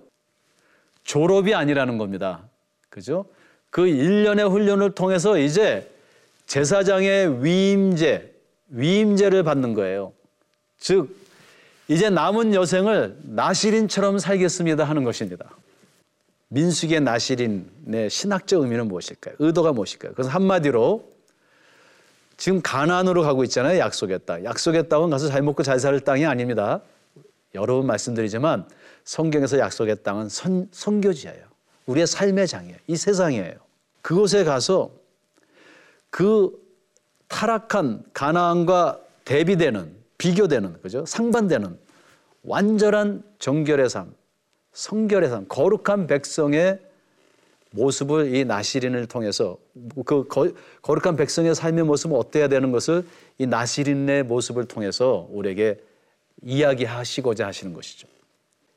졸업이 1.04 1.54
아니라는 1.54 1.98
겁니다. 1.98 2.44
그죠? 2.90 3.26
그 3.70 3.82
1년의 3.82 4.50
훈련을 4.50 4.92
통해서 4.92 5.38
이제 5.38 5.92
제사장의 6.46 7.44
위임제, 7.44 8.34
위임제를 8.70 9.44
받는 9.44 9.74
거예요. 9.74 10.14
즉, 10.78 11.14
이제 11.90 12.10
남은 12.10 12.54
여생을 12.54 13.18
나시린처럼 13.24 14.18
살겠습니다 14.20 14.86
하는 14.86 15.04
것입니다. 15.04 15.50
민숙의 16.54 17.02
나시린의 17.02 18.10
신학적 18.12 18.62
의미는 18.62 18.88
무엇일까요? 18.88 19.36
의도가 19.40 19.74
무엇일까요? 19.74 20.14
그래서 20.14 20.30
한마디로 20.30 21.12
지금 22.38 22.62
가나안으로 22.62 23.24
가고 23.24 23.44
있잖아요. 23.46 23.80
약속의 23.80 24.20
땅. 24.26 24.44
약속의 24.44 24.88
땅은 24.88 25.10
가서 25.10 25.30
잘 25.30 25.42
먹고 25.42 25.64
잘 25.64 25.80
살 25.80 26.00
땅이 26.00 26.26
아닙니다. 26.26 26.82
여러 27.56 27.78
번 27.78 27.88
말씀드리지만 27.88 28.68
성경에서 29.04 29.58
약속의 29.58 30.04
땅은 30.04 30.30
선, 30.30 30.68
선교지예요. 30.72 31.44
우리의 31.88 32.06
삶의 32.06 32.48
장이에요. 32.48 32.78
이 32.88 32.96
세상이에요. 32.96 33.56
그곳에 34.02 34.44
가서 34.44 34.92
그 36.12 36.52
타락한 37.30 38.04
가나안과 38.14 39.00
대비되는 39.26 39.96
비교되는 40.20 40.82
그죠? 40.82 41.04
상반되는 41.06 41.78
완전한 42.44 43.24
정결의 43.40 43.90
삶, 43.90 44.14
성결의 44.74 45.30
삶, 45.30 45.46
거룩한 45.48 46.08
백성의 46.08 46.80
모습을 47.72 48.36
이 48.36 48.46
나시린을 48.46 49.08
통해서 49.08 49.58
그 50.06 50.28
거룩한 50.82 51.16
백성의 51.16 51.56
삶의 51.56 51.86
모습은 51.86 52.16
어때야 52.16 52.48
되는 52.48 52.72
것을 52.72 53.06
이 53.40 53.48
나시린의 53.48 54.24
모습을 54.24 54.66
통해서 54.66 55.28
우리에게 55.32 55.80
이야기하시고자 56.44 57.48
하시는 57.48 57.74
것이죠. 57.74 58.08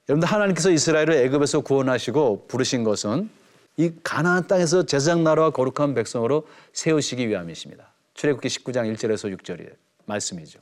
여러분들 0.09 0.29
하나님께서 0.29 0.71
이스라엘을 0.71 1.12
애굽에서 1.12 1.61
구원하시고 1.61 2.47
부르신 2.49 2.85
것은 2.85 3.29
이 3.76 3.93
가나안 4.03 4.47
땅에서 4.47 4.87
제사장 4.87 5.25
나라와 5.25 5.50
거룩한 5.50 5.95
백성으로 5.95 6.47
세우시기 6.73 7.29
위함이십니다. 7.29 7.93
출애굽기 8.15 8.49
19장 8.49 8.95
1절에서 8.95 9.37
6절의 9.37 9.73
말씀이죠. 10.07 10.61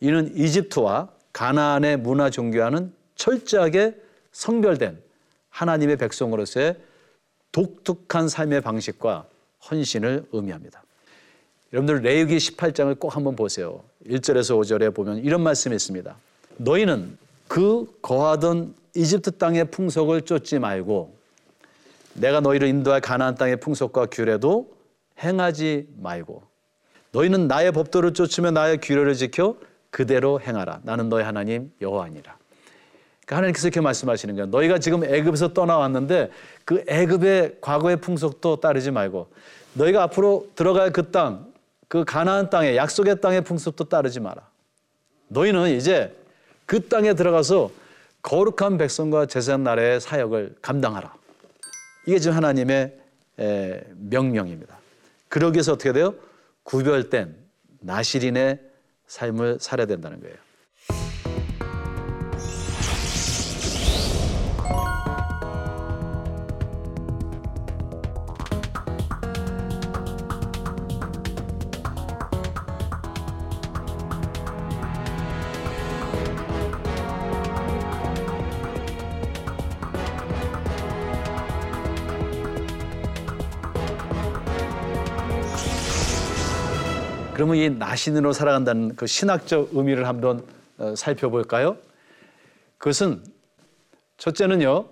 이는 0.00 0.36
이집트와 0.36 1.10
가나안의 1.32 1.98
문화 1.98 2.30
종교와는 2.30 2.92
철저하게 3.14 3.94
성별된 4.32 5.00
하나님의 5.50 5.96
백성으로서의 5.96 6.76
독특한 7.52 8.28
삶의 8.28 8.60
방식과 8.60 9.26
헌신을 9.70 10.26
의미합니다. 10.32 10.82
여러분들 11.72 12.02
레위기 12.02 12.36
18장을 12.36 12.98
꼭 12.98 13.14
한번 13.14 13.36
보세요. 13.36 13.82
1절에서 14.06 14.58
5절에 14.58 14.94
보면 14.94 15.18
이런 15.18 15.42
말씀이 15.42 15.74
있습니다. 15.74 16.16
너희는 16.56 17.18
그 17.48 17.86
거하던 18.02 18.74
이집트 18.94 19.32
땅의 19.32 19.70
풍속을 19.70 20.22
쫓지 20.22 20.58
말고 20.58 21.14
내가 22.14 22.40
너희를 22.40 22.68
인도할 22.68 23.00
가나안 23.00 23.36
땅의 23.36 23.60
풍속과 23.60 24.06
규례도 24.06 24.72
행하지 25.22 25.88
말고 25.98 26.42
너희는 27.12 27.48
나의 27.48 27.72
법도를 27.72 28.14
쫓으며 28.14 28.50
나의 28.50 28.78
규례를 28.80 29.14
지켜 29.14 29.56
그대로 29.90 30.40
행하라. 30.40 30.80
나는 30.84 31.08
너희 31.08 31.24
하나님 31.24 31.72
여호와니라. 31.80 32.39
그러니까 33.30 33.36
하나님께서 33.36 33.68
이렇게 33.68 33.80
말씀하시는 33.80 34.34
거예요. 34.34 34.46
너희가 34.46 34.78
지금 34.78 35.04
애굽에서 35.04 35.52
떠나왔는데 35.54 36.30
그 36.64 36.82
애굽의 36.88 37.58
과거의 37.60 38.00
풍속도 38.00 38.56
따르지 38.56 38.90
말고 38.90 39.28
너희가 39.74 40.02
앞으로 40.02 40.48
들어갈 40.56 40.92
그 40.92 41.12
땅, 41.12 41.46
그 41.86 42.04
가나안 42.04 42.50
땅의 42.50 42.76
약속의 42.76 43.20
땅의 43.20 43.42
풍속도 43.42 43.84
따르지 43.84 44.18
마라. 44.18 44.48
너희는 45.28 45.70
이제 45.70 46.14
그 46.66 46.88
땅에 46.88 47.14
들어가서 47.14 47.70
거룩한 48.22 48.78
백성과 48.78 49.26
제사장 49.26 49.62
나라의 49.62 50.00
사역을 50.00 50.56
감당하라. 50.60 51.14
이게 52.06 52.18
지금 52.18 52.36
하나님의 52.36 52.98
명령입니다. 53.96 54.76
그러기 55.28 55.56
위해서 55.56 55.72
어떻게 55.74 55.92
돼요? 55.92 56.14
구별된 56.64 57.36
나시린의 57.78 58.58
삶을 59.06 59.58
살아야 59.60 59.86
된다는 59.86 60.20
거예요. 60.20 60.36
그러면 87.40 87.56
이 87.56 87.70
나신으로 87.70 88.34
살아간다는 88.34 88.96
그 88.96 89.06
신학적 89.06 89.70
의미를 89.72 90.06
한번 90.06 90.44
어, 90.76 90.94
살펴볼까요? 90.94 91.78
그것은 92.76 93.24
첫째는요, 94.18 94.84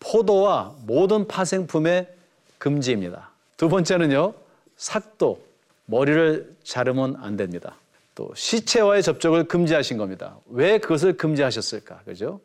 포도와 0.00 0.74
모든 0.84 1.28
파생품의 1.28 2.12
금지입니다. 2.58 3.30
두 3.56 3.68
번째는요, 3.68 4.34
삭도, 4.76 5.40
머리를 5.86 6.56
자르면 6.64 7.18
안 7.20 7.36
됩니다. 7.36 7.76
또 8.16 8.32
시체와의 8.34 9.04
접촉을 9.04 9.44
금지하신 9.44 9.96
겁니다. 9.96 10.36
왜 10.50 10.78
그것을 10.78 11.16
금지하셨을까? 11.16 12.00
그죠? 12.04 12.40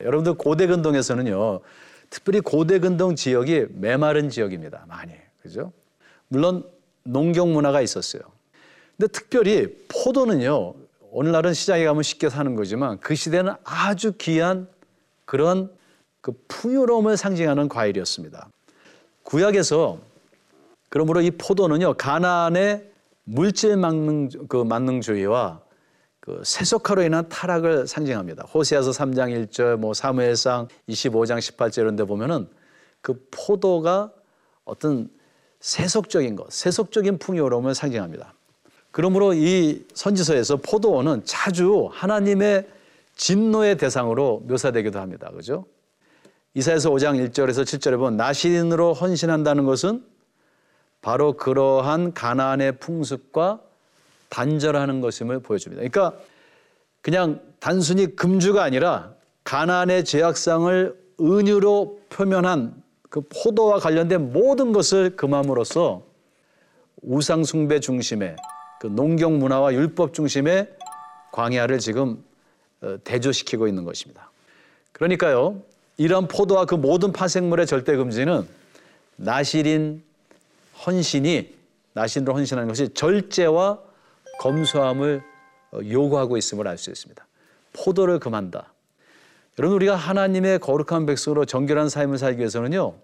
여러분들 0.00 0.34
고대 0.34 0.66
근동에서는요, 0.66 1.60
특별히 2.10 2.40
고대 2.40 2.80
근동 2.80 3.14
지역이 3.14 3.66
메마른 3.70 4.30
지역입니다. 4.30 4.86
많이. 4.88 5.12
그죠? 5.42 5.72
물론 6.26 6.64
농경 7.04 7.52
문화가 7.52 7.80
있었어요. 7.80 8.22
근데 8.96 9.10
특별히 9.12 9.74
포도는요, 9.88 10.74
오늘날은 11.10 11.54
시장에 11.54 11.84
가면 11.84 12.02
쉽게 12.02 12.28
사는 12.28 12.54
거지만 12.54 12.98
그 13.00 13.14
시대는 13.14 13.54
아주 13.64 14.12
귀한 14.18 14.68
그런 15.24 15.70
그 16.20 16.32
풍요로움을 16.48 17.16
상징하는 17.16 17.68
과일이었습니다. 17.68 18.48
구약에서 19.22 19.98
그러므로 20.88 21.20
이 21.20 21.30
포도는요, 21.30 21.94
가나안의 21.94 22.90
물질 23.24 23.76
만능, 23.76 24.28
그 24.48 24.56
만능주의와 24.56 25.60
그 26.20 26.42
세속화로 26.44 27.02
인한 27.02 27.28
타락을 27.28 27.86
상징합니다. 27.86 28.44
호세아서 28.44 28.90
3장 28.90 29.48
1절, 29.48 29.76
뭐 29.76 29.94
사무엘상 29.94 30.68
25장 30.88 31.38
18절 31.38 31.78
이런 31.78 31.96
데 31.96 32.04
보면은 32.04 32.48
그 33.00 33.26
포도가 33.30 34.12
어떤 34.64 35.08
세속적인 35.60 36.36
것, 36.36 36.52
세속적인 36.52 37.18
풍요로움을 37.18 37.74
상징합니다. 37.74 38.34
그러므로 38.90 39.34
이 39.34 39.84
선지서에서 39.94 40.56
포도원은 40.56 41.22
자주 41.24 41.88
하나님의 41.92 42.66
진노의 43.16 43.76
대상으로 43.76 44.42
묘사되기도 44.46 44.98
합니다. 44.98 45.30
그죠? 45.30 45.66
이사에서 46.54 46.90
5장 46.90 47.30
1절에서 47.30 47.62
7절에 47.62 47.96
보면 47.96 48.16
나신으로 48.16 48.94
헌신한다는 48.94 49.64
것은 49.64 50.04
바로 51.02 51.34
그러한 51.34 52.12
가나안의 52.12 52.78
풍습과 52.78 53.60
단절하는 54.30 55.00
것임을 55.00 55.40
보여줍니다. 55.40 55.88
그러니까 55.88 56.18
그냥 57.02 57.40
단순히 57.60 58.16
금주가 58.16 58.62
아니라 58.62 59.12
가나안의 59.44 60.04
죄악상을 60.04 60.98
은유로 61.20 62.00
표면한 62.10 62.82
그 63.10 63.20
포도와 63.22 63.78
관련된 63.80 64.32
모든 64.32 64.72
것을 64.72 65.16
금함으로써 65.16 66.02
우상 67.02 67.44
숭배 67.44 67.80
중심의 67.80 68.36
그 68.80 68.86
농경 68.86 69.38
문화와 69.38 69.74
율법 69.74 70.14
중심의 70.14 70.70
광야를 71.32 71.80
지금 71.80 72.24
어, 72.80 72.96
대조시키고 73.04 73.68
있는 73.68 73.84
것입니다. 73.84 74.30
그러니까요, 74.92 75.60
이런 75.96 76.28
포도와 76.28 76.64
그 76.64 76.74
모든 76.76 77.12
파생물의 77.12 77.66
절대 77.66 77.96
금지는 77.96 78.48
나실인 79.16 80.02
헌신이 80.86 81.54
나신으로 81.92 82.34
헌신하는 82.34 82.68
것이 82.68 82.88
절제와 82.94 83.80
검소함을 84.38 85.22
어, 85.72 85.80
요구하고 85.84 86.36
있음을 86.36 86.66
알 86.66 86.78
수 86.78 86.90
있습니다. 86.90 87.26
포도를 87.72 88.18
금한다. 88.18 88.72
여러분 89.60 89.76
우리가 89.76 89.94
하나님의 89.94 90.58
거룩한 90.58 91.04
백성으로 91.04 91.44
정결한 91.44 91.90
삶을 91.90 92.16
살기 92.16 92.38
위해서는요. 92.38 92.94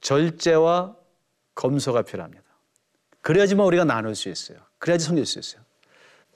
절제와 0.00 0.96
검소가 1.54 2.02
필요합니다. 2.02 2.42
그래야지만 3.20 3.64
우리가 3.66 3.84
나눌 3.84 4.16
수 4.16 4.28
있어요. 4.28 4.58
그래야지 4.80 5.04
섬길 5.04 5.24
수 5.24 5.38
있어요. 5.38 5.62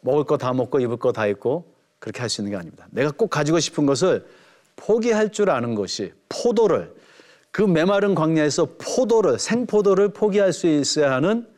먹을 0.01 0.23
거 0.23 0.37
다 0.37 0.53
먹고 0.53 0.79
입을 0.79 0.99
거 0.99 1.11
다 1.11 1.27
입고 1.27 1.75
그렇게 1.99 2.21
할 2.21 2.29
수 2.31 2.41
있는 2.41 2.53
게 2.53 2.57
아닙니다. 2.57 2.87
내가 2.93 3.11
꼭 3.11 3.29
가지고 3.29 3.59
싶은 3.59 3.85
것을 3.85 4.25
포기할 4.77 5.33
줄 5.33 5.51
아는 5.51 5.75
것이 5.75 6.13
포도를 6.29 6.95
그 7.51 7.63
메마른 7.63 8.15
광야에서 8.15 8.77
포도를 8.79 9.41
생포도를 9.41 10.11
포기할 10.11 10.53
수 10.53 10.69
있어야 10.69 11.11
하는 11.11 11.49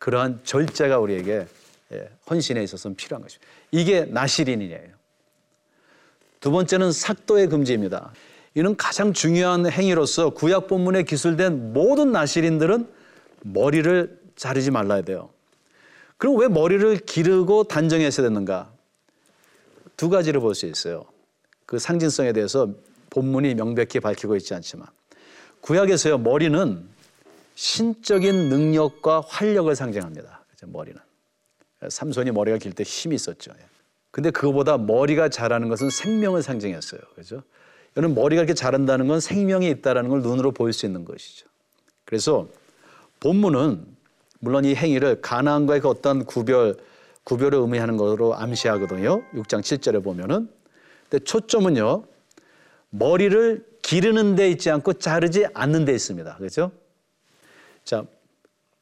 그러한 0.00 0.40
절제가 0.42 0.98
우리에게 0.98 1.46
예, 1.92 2.08
헌신에 2.28 2.64
있어서는 2.64 2.96
필요한 2.96 3.22
것입니다. 3.22 3.46
이게 3.70 4.06
나시린이에요. 4.06 5.01
두 6.42 6.50
번째는 6.50 6.90
삭도의 6.90 7.46
금지입니다. 7.46 8.12
이는 8.54 8.76
가장 8.76 9.12
중요한 9.12 9.70
행위로서 9.70 10.30
구약 10.30 10.66
본문에 10.66 11.04
기술된 11.04 11.72
모든 11.72 12.10
나시린들은 12.10 12.86
머리를 13.44 14.20
자르지 14.36 14.72
말라야 14.72 15.02
돼요. 15.02 15.30
그럼 16.18 16.36
왜 16.38 16.48
머리를 16.48 16.98
기르고 16.98 17.64
단정했어야 17.64 18.26
됐는가? 18.26 18.72
두 19.96 20.08
가지를 20.10 20.40
볼 20.40 20.54
수 20.54 20.66
있어요. 20.66 21.04
그 21.64 21.78
상징성에 21.78 22.32
대해서 22.32 22.68
본문이 23.10 23.54
명백히 23.54 24.00
밝히고 24.00 24.34
있지 24.36 24.52
않지만 24.52 24.86
구약에서요 25.60 26.18
머리는 26.18 26.84
신적인 27.54 28.48
능력과 28.48 29.22
활력을 29.28 29.76
상징합니다. 29.76 30.44
머리는 30.66 31.00
삼손이 31.88 32.32
머리가 32.32 32.58
길 32.58 32.72
때 32.72 32.82
힘이 32.82 33.14
있었죠. 33.14 33.52
근데 34.12 34.30
그거보다 34.30 34.78
머리가 34.78 35.28
자라는 35.28 35.68
것은 35.68 35.90
생명을 35.90 36.42
상징했어요. 36.42 37.00
그죠? 37.16 37.42
여러분 37.96 38.14
머리가 38.14 38.42
이렇게 38.42 38.54
자란다는 38.54 39.08
건 39.08 39.18
생명이 39.18 39.68
있다라는 39.68 40.08
걸 40.08 40.22
눈으로 40.22 40.52
보일 40.52 40.72
수 40.72 40.86
있는 40.86 41.04
것이죠. 41.04 41.46
그래서 42.04 42.46
본문은 43.20 43.84
물론 44.38 44.64
이 44.64 44.74
행위를 44.74 45.20
가나안과의 45.20 45.80
그 45.80 45.88
어떤 45.88 46.24
구별 46.24 46.76
구별을 47.24 47.58
의미하는 47.60 47.96
것으로 47.96 48.34
암시하거든요. 48.34 49.22
6장 49.34 49.60
7절에 49.60 50.02
보면은. 50.02 50.48
근데 51.08 51.24
초점은요. 51.24 52.04
머리를 52.90 53.64
기르는 53.82 54.34
데 54.34 54.50
있지 54.50 54.70
않고 54.70 54.94
자르지 54.94 55.46
않는 55.54 55.84
데 55.84 55.94
있습니다. 55.94 56.36
그렇죠? 56.36 56.72
자, 57.84 58.04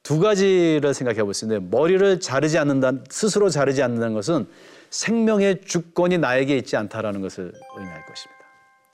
두 0.02 0.18
가지를 0.18 0.94
생각해 0.94 1.22
볼 1.22 1.34
수 1.34 1.44
있는데 1.44 1.64
머리를 1.70 2.20
자르지 2.20 2.58
않는다 2.58 2.92
스스로 3.10 3.50
자르지 3.50 3.82
않는다는 3.82 4.14
것은 4.14 4.48
생명의 4.90 5.62
주권이 5.62 6.18
나에게 6.18 6.57
있지 6.59 6.76
않다라는 6.76 7.20
것을 7.20 7.53
의미할 7.76 8.05
것입니다. 8.07 8.40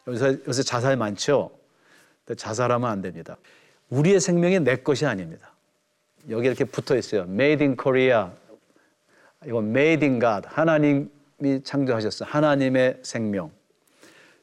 여기서 0.07 0.47
요새 0.47 0.63
자살 0.63 0.97
많죠. 0.97 1.51
자살하면 2.37 2.89
안 2.89 3.03
됩니다. 3.03 3.37
우리의 3.91 4.21
생명이 4.21 4.61
내 4.61 4.77
것이 4.77 5.07
아닙니다. 5.07 5.53
여기 6.29 6.47
이렇게 6.47 6.65
붙어 6.65 6.97
있어요. 6.97 7.23
Made 7.23 7.65
in 7.65 7.77
Korea. 7.81 8.29
이건 9.45 9.69
Made 9.69 10.07
in 10.07 10.21
God. 10.21 10.49
하나님이 10.51 11.09
창조하셨어요. 11.65 12.29
하나님의 12.29 13.01
생명. 13.03 13.51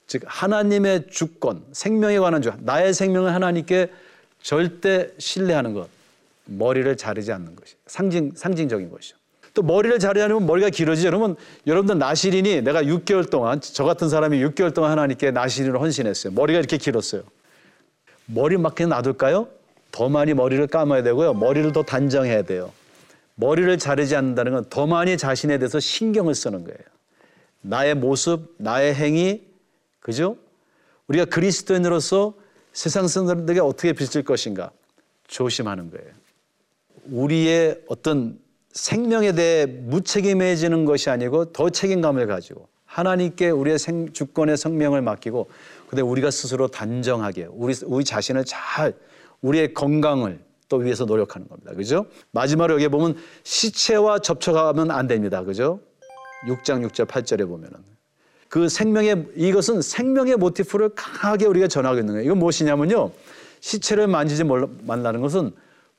즉 0.08 0.24
하나님의 0.26 1.08
주권, 1.10 1.66
생명에 1.72 2.20
관한 2.20 2.42
주. 2.42 2.52
나의 2.60 2.94
생명을 2.94 3.34
하나님께 3.34 3.92
절대 4.42 5.10
신뢰하는 5.18 5.74
것. 5.74 5.89
머리를 6.46 6.98
자르지 6.98 7.32
않는 7.32 7.56
것이 7.56 7.76
상징 7.86 8.32
상징적인 8.36 8.89
것이죠. 8.89 9.18
또 9.54 9.62
머리를 9.62 9.98
자르려면 10.00 10.48
머리가 10.48 10.70
길어지죠. 10.70 11.10
그러면 11.10 11.36
여러분들 11.68 12.00
나시린이 12.00 12.62
내가 12.62 12.82
6개월 12.84 13.30
동안 13.30 13.62
저 13.62 13.84
같은 13.84 14.10
사람이 14.10 14.44
6개월 14.46 14.74
동안 14.74 14.92
하나님께 14.92 15.32
나시린을 15.32 15.80
헌신했어요. 15.80 16.34
머리가 16.34 16.60
이렇게 16.60 16.78
길었어요. 16.78 17.24
머리 18.26 18.58
막 18.58 18.74
그냥 18.74 18.89
놔둘까요? 18.89 19.48
더 19.92 20.10
많이 20.10 20.34
머리를 20.34 20.66
감아야 20.68 21.04
되고요. 21.04 21.34
머리를 21.36 21.72
더 21.72 21.84
단정해야 21.84 22.42
돼요. 22.44 22.72
머리를 23.36 23.78
자르지 23.78 24.16
않는다는 24.16 24.52
건 24.54 24.66
더 24.70 24.88
많이 24.88 25.18
자신에 25.18 25.58
대해서 25.60 25.80
신경을 25.80 26.34
쓰는 26.34 26.63
거예요. 26.63 26.80
나의 27.62 27.96
모습, 27.96 28.56
나의 28.58 28.96
행위, 28.96 29.44
그죠? 30.00 30.36
우리가 31.08 31.26
그리스도인으로서 31.26 32.34
세상 32.74 33.08
사람들에게 33.08 33.60
어떻게 33.62 33.94
비칠 33.94 34.24
것인가 34.24 34.72
조심하는 35.28 35.92
거예요. 35.92 36.08
우리의 37.06 37.82
어떤 37.88 38.39
생명에 38.74 39.34
대해 39.34 39.66
무책임해지는 39.66 40.86
것이 40.86 41.10
아니고 41.10 41.54
더 41.54 41.70
책임감을 41.70 42.28
가지고 42.28 42.68
하나님께 42.86 43.50
우리의 43.50 43.80
생, 43.80 44.12
주권의 44.12 44.58
생명을 44.58 45.02
맡기고 45.02 45.50
근데 45.88 46.02
우리가 46.02 46.32
스스로 46.32 46.68
단정하게 46.68 47.48
우리, 47.52 47.74
우리 47.86 48.04
자신을 48.04 48.46
잘 48.46 48.94
우리의 49.42 49.74
건강을 49.74 50.40
또 50.70 50.78
위해서 50.78 51.06
노력하는 51.06 51.48
겁니다. 51.48 51.74
그죠? 51.74 52.06
마지막으로 52.32 52.76
여기 52.76 52.88
보면 52.88 53.16
시체와 53.44 54.20
접촉하면 54.20 54.90
안 54.90 55.08
됩니다. 55.08 55.44
그죠? 55.44 55.80
6장 56.48 56.88
6절 56.88 57.06
8절에 57.06 57.48
보면은 57.48 57.78
그 58.50 58.70
생명의 58.70 59.28
이것은 59.36 59.82
생명의 59.82 60.38
모티프를 60.38 60.90
강하게 60.96 61.46
우리가 61.46 61.68
전하고 61.68 61.98
있는 61.98 62.14
거예요. 62.14 62.26
이건 62.26 62.40
무엇이냐면요. 62.40 63.12
시체를 63.60 64.08
만지지 64.08 64.44
말라는 64.44 65.22
것은 65.22 65.52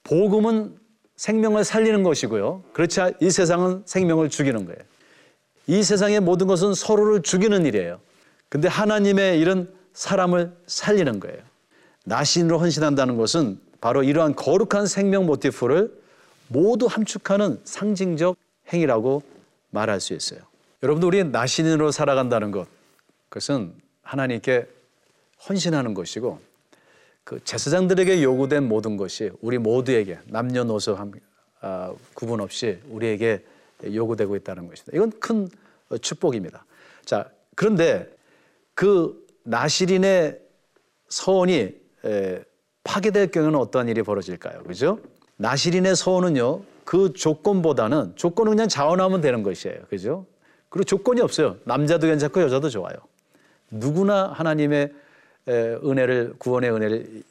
복음은 0.05 0.77
생명을 1.17 1.65
살리는 1.65 2.03
것이고요. 2.03 2.63
그렇지 2.73 3.01
이 3.21 3.31
세상은 3.31 3.83
생명을 3.87 4.31
죽이는 4.31 4.65
거예요. 4.67 4.81
이 5.67 5.83
세상의 5.83 6.21
모든 6.21 6.47
것은 6.47 6.75
서로를 6.75 7.23
죽이는 7.23 7.65
일이에요. 7.67 8.01
근데 8.49 8.69
하나님의 8.69 9.41
일은 9.41 9.73
사람을 9.95 10.53
살리는 10.67 11.21
거예요. 11.21 11.39
나신으로 12.05 12.59
헌신한다는 12.59 13.17
것은 13.17 13.59
바로 13.81 14.03
이러한 14.03 14.35
거룩한 14.35 14.87
생명 14.87 15.27
모티프를 15.27 15.93
모두 16.49 16.87
함축하는 16.87 17.61
상징적 17.65 18.37
행위라고 18.73 19.23
말할 19.71 20.01
수 20.01 20.15
있어요. 20.15 20.41
여러분들 20.83 21.07
우리 21.07 21.25
나신으로 21.25 21.91
살아간다는 21.91 22.51
것 22.51 22.67
그것은 23.29 23.75
하나님께 24.03 24.67
헌신하는 25.49 25.95
것이고 25.95 26.41
그 27.25 27.43
제사장들에게 27.43 28.23
요구된 28.23 28.69
모든 28.69 28.97
것이 28.97 29.31
우리 29.41 29.59
모두에게 29.59 30.19
남녀노소 30.27 30.97
아, 31.61 31.95
구분 32.13 32.41
없이 32.41 32.79
우리에게 32.91 33.43
요구되고 33.85 34.37
있다는 34.37 34.69
것입니다. 34.69 34.95
이건 34.95 35.11
큰 35.19 35.49
축복입니다. 36.01 36.65
자, 37.05 37.31
그런데 37.57 38.15
그 38.75 39.27
나시린의 39.45 40.41
서원이 41.09 41.75
파괴될 42.83 43.31
경우는 43.31 43.59
어떠한 43.59 43.89
일이 43.89 44.03
벌어질까요? 44.03 44.63
그죠? 44.65 44.99
나시린의 45.37 45.97
서원은요, 45.97 46.63
그 46.85 47.13
조건보다는 47.15 48.13
조건은 48.17 48.53
그냥 48.53 48.69
자원하면 48.69 49.21
되는 49.21 49.43
것이에요. 49.43 49.79
그죠? 49.89 50.27
그리고 50.69 50.85
조건이 50.85 51.21
없어요. 51.21 51.57
남자도 51.65 52.07
괜찮고 52.07 52.43
여자도 52.43 52.69
좋아요. 52.69 52.95
누구나 53.71 54.29
하나님의 54.29 54.93
은혜를 55.49 56.35
구원의 56.39 56.73
은혜를 56.73 57.23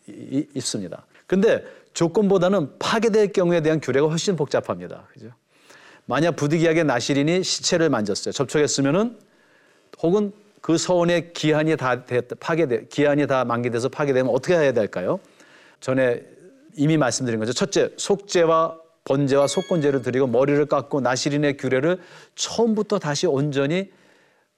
입습니다. 0.53 1.05
근데 1.27 1.63
조건보다는 1.93 2.77
파괴될 2.79 3.33
경우에 3.33 3.61
대한 3.61 3.79
규례가 3.79 4.07
훨씬 4.07 4.35
복잡합니다. 4.35 5.07
그죠? 5.13 5.29
만약 6.05 6.35
부득이하게 6.35 6.83
나시린이 6.83 7.43
시체를 7.43 7.89
만졌어요. 7.89 8.31
접촉했으면은 8.33 9.17
혹은 10.01 10.31
그 10.61 10.77
서원의 10.77 11.33
기한이 11.33 11.75
다 11.75 12.03
파괴돼 12.39 12.87
기한이 12.87 13.27
다 13.27 13.45
만기돼서 13.45 13.89
파괴되면 13.89 14.33
어떻게 14.33 14.55
해야 14.55 14.71
될까요? 14.71 15.19
전에 15.79 16.23
이미 16.75 16.97
말씀드린 16.97 17.39
거죠. 17.39 17.53
첫째, 17.53 17.91
속죄와 17.97 18.79
번제와 19.05 19.47
속건제를 19.47 20.01
드리고 20.01 20.27
머리를 20.27 20.65
깎고 20.65 21.01
나시린의 21.01 21.57
규례를 21.57 21.99
처음부터 22.35 22.99
다시 22.99 23.27
온전히 23.27 23.91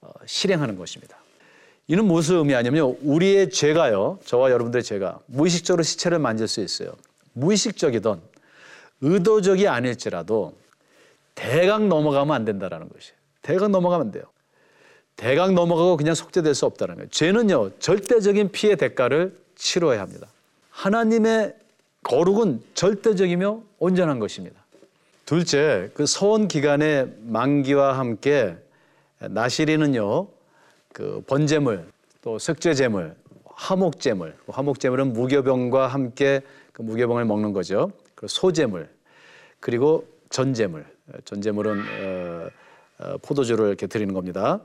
어, 0.00 0.10
실행하는 0.24 0.76
것입니다. 0.76 1.18
이는 1.88 2.04
무슨 2.04 2.36
의미하냐면요. 2.38 2.96
우리의 3.02 3.50
죄가요. 3.50 4.18
저와 4.24 4.50
여러분들의 4.50 4.82
죄가 4.82 5.20
무의식적으로 5.26 5.82
시체를 5.82 6.18
만질 6.18 6.48
수 6.48 6.60
있어요. 6.60 6.92
무의식적이든 7.34 8.20
의도적이 9.02 9.68
아닐지라도 9.68 10.54
대강 11.34 11.88
넘어가면 11.88 12.34
안 12.34 12.44
된다라는 12.44 12.88
것이에요. 12.88 13.14
대강 13.42 13.70
넘어가면 13.70 14.06
안 14.06 14.12
돼요. 14.12 14.24
대강 15.16 15.54
넘어가고 15.54 15.96
그냥 15.96 16.14
속죄될 16.14 16.54
수 16.54 16.66
없다는 16.66 16.96
거예요. 16.96 17.08
죄는요. 17.10 17.78
절대적인 17.78 18.50
피해 18.50 18.74
대가를 18.74 19.36
치러야 19.54 20.00
합니다. 20.00 20.26
하나님의 20.70 21.54
거룩은 22.02 22.62
절대적이며 22.74 23.62
온전한 23.78 24.18
것입니다. 24.18 24.64
둘째, 25.24 25.90
그 25.94 26.06
서원 26.06 26.48
기간의 26.48 27.14
만기와 27.22 27.98
함께 27.98 28.56
나시리는요, 29.18 30.28
그 30.96 31.22
번제물, 31.26 31.86
또 32.22 32.38
석죄제물, 32.38 33.14
화목제물, 33.44 34.34
화목제물은 34.48 35.12
무교병과 35.12 35.88
함께 35.88 36.40
그 36.72 36.80
무교병을 36.80 37.26
먹는 37.26 37.52
거죠. 37.52 37.92
그리고 38.14 38.28
소제물, 38.28 38.88
그리고 39.60 40.08
전제물, 40.30 40.86
전제물은 41.26 41.80
어, 41.80 42.48
어, 42.98 43.18
포도주를 43.18 43.68
이렇게 43.68 43.86
드리는 43.86 44.14
겁니다. 44.14 44.60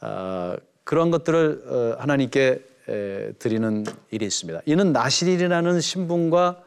어, 0.00 0.56
그런 0.84 1.10
것들을 1.10 1.64
어, 1.66 1.96
하나님께 2.00 2.64
드리는 3.38 3.84
일이 4.10 4.24
있습니다. 4.24 4.62
이는 4.64 4.92
나실이라는 4.92 5.82
신분과 5.82 6.62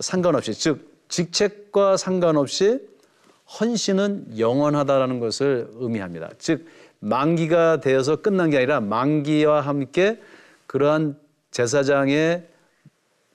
상관없이 0.00 0.54
즉 0.54 0.98
직책과 1.08 1.98
상관없이 1.98 2.80
헌신은 3.60 4.38
영원하다라는 4.38 5.20
것을 5.20 5.68
의미합니다. 5.74 6.30
즉 6.38 6.66
만기가 7.00 7.80
되어서 7.80 8.16
끝난 8.16 8.50
게 8.50 8.56
아니라 8.56 8.80
만기와 8.80 9.60
함께 9.60 10.20
그러한 10.66 11.18
제사장의 11.50 12.46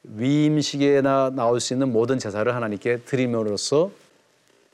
위임식에 0.03 1.01
나 1.01 1.29
나올 1.29 1.59
수 1.59 1.73
있는 1.73 1.91
모든 1.91 2.19
제사를 2.19 2.53
하나님께 2.53 2.99
드림으로써 2.99 3.91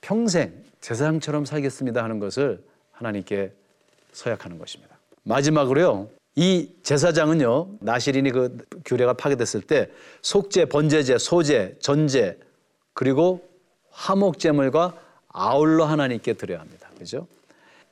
평생 0.02 0.54
제사장처럼 0.82 1.46
살겠습니다 1.46 2.04
하는 2.04 2.20
것을 2.20 2.64
하나님께 2.92 3.52
서약하는 4.12 4.58
것입니다. 4.58 4.98
마지막으로요. 5.24 6.10
이 6.36 6.72
제사장은요. 6.84 7.78
나시린이 7.82 8.32
그 8.32 8.58
규례가 8.86 9.14
파괴됐을 9.14 9.62
때 9.62 9.90
속죄, 10.22 10.66
번제제, 10.66 11.18
소제, 11.18 11.78
전제 11.80 12.40
그리고 12.94 13.48
화목제물과 13.92 14.98
아울러 15.28 15.86
하나님께 15.86 16.34
드려야 16.34 16.60
합니다. 16.60 16.90
그죠? 16.98 17.28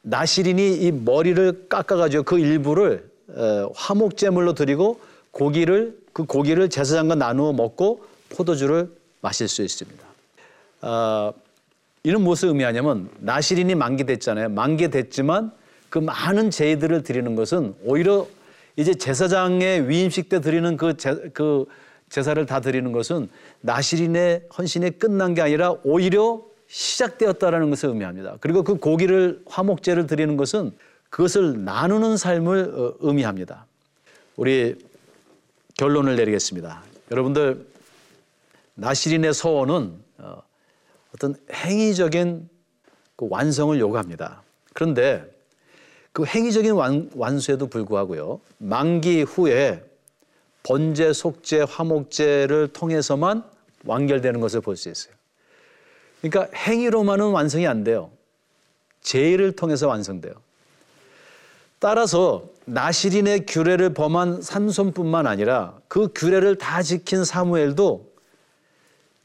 나시린이 0.10 0.86
이 0.86 0.92
머리를 0.92 1.68
깎아가지고 1.68 2.24
그 2.24 2.40
일부를 2.40 3.10
어, 3.28 3.70
화목제물로 3.76 4.54
드리고 4.54 5.02
고기를 5.32 5.98
그 6.14 6.24
고기를 6.24 6.70
제사장과 6.70 7.16
나누어 7.16 7.52
먹고 7.52 8.06
포도주를 8.30 8.90
마실 9.22 9.50
수 9.50 9.64
있습니다. 9.64 10.06
어, 10.82 11.34
이는 12.04 12.22
무엇을 12.22 12.48
의미하냐면 12.48 13.10
나시린이 13.20 13.76
만기됐잖아요. 13.76 14.50
만기됐지만 14.50 15.52
그 15.90 16.00
많은 16.00 16.52
제의들을 16.52 17.04
드리는 17.04 17.36
것은 17.36 17.76
오히려 17.84 18.28
이제 18.78 18.94
제사장의 18.94 19.90
위임식 19.90 20.30
때 20.30 20.40
드리는 20.40 20.78
그, 20.78 20.96
제, 20.96 21.16
그 21.34 21.66
제사를 22.10 22.44
다 22.46 22.62
드리는 22.62 22.94
것은 22.94 23.28
나시린의 23.60 24.44
헌신이 24.58 25.00
끝난 25.00 25.34
게 25.34 25.42
아니라 25.42 25.74
오히려 25.84 26.47
시작되었다라는 26.68 27.70
것을 27.70 27.90
의미합니다. 27.90 28.38
그리고 28.42 28.64
그 28.64 28.76
고기를 28.76 29.42
화목제를 29.46 30.08
드리는 30.08 30.38
것은 30.38 30.72
그것을 31.10 31.64
나누는 31.64 32.18
삶을 32.18 32.74
어, 32.76 32.94
의미합니다. 33.00 33.66
우리 34.36 34.76
결론을 35.78 36.16
내리겠습니다. 36.16 36.84
여러분들 37.12 37.66
나시린의 38.76 39.34
서원은 39.34 39.94
어, 40.20 40.42
어떤 41.16 41.36
행위적인 41.52 42.50
그 43.16 43.28
완성을 43.30 43.80
요구합니다. 43.80 44.44
그런데 44.74 45.26
그 46.12 46.26
행위적인 46.26 46.74
완, 46.74 47.10
완수에도 47.16 47.68
불구하고요. 47.68 48.42
만기 48.58 49.24
후에 49.24 49.84
번제, 50.64 51.14
속죄, 51.14 51.62
화목제를 51.62 52.70
통해서만 52.74 53.44
완결되는 53.86 54.40
것을 54.42 54.62
볼 54.62 54.76
수 54.76 54.90
있어요. 54.90 55.14
그러니까 56.22 56.56
행위로만은 56.56 57.32
완성이 57.32 57.68
안 57.68 57.84
돼요. 57.84 58.12
제의를 59.02 59.54
통해서 59.54 59.88
완성돼요. 59.88 60.34
따라서 61.80 62.50
나시린의 62.66 63.46
규례를 63.46 63.94
범한 63.94 64.42
삼손뿐만 64.42 65.28
아니라 65.28 65.80
그 65.88 66.10
규례를 66.14 66.58
다 66.58 66.82
지킨 66.82 67.24
사무엘도 67.24 68.12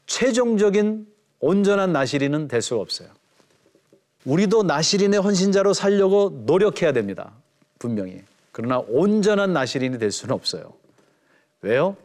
최종적인 0.05 1.07
온전한 1.39 1.91
나시린은 1.91 2.47
될 2.47 2.61
수가 2.61 2.81
없어요. 2.81 3.09
우리도 4.25 4.63
나시린의 4.63 5.19
헌신자로 5.19 5.73
살려고 5.73 6.43
노력해야 6.45 6.93
됩니다. 6.93 7.33
분명히. 7.79 8.21
그러나 8.51 8.79
온전한 8.87 9.51
나시린이 9.51 9.97
될 9.97 10.11
수는 10.11 10.33
없어요. 10.33 10.73
왜요? 11.61 11.97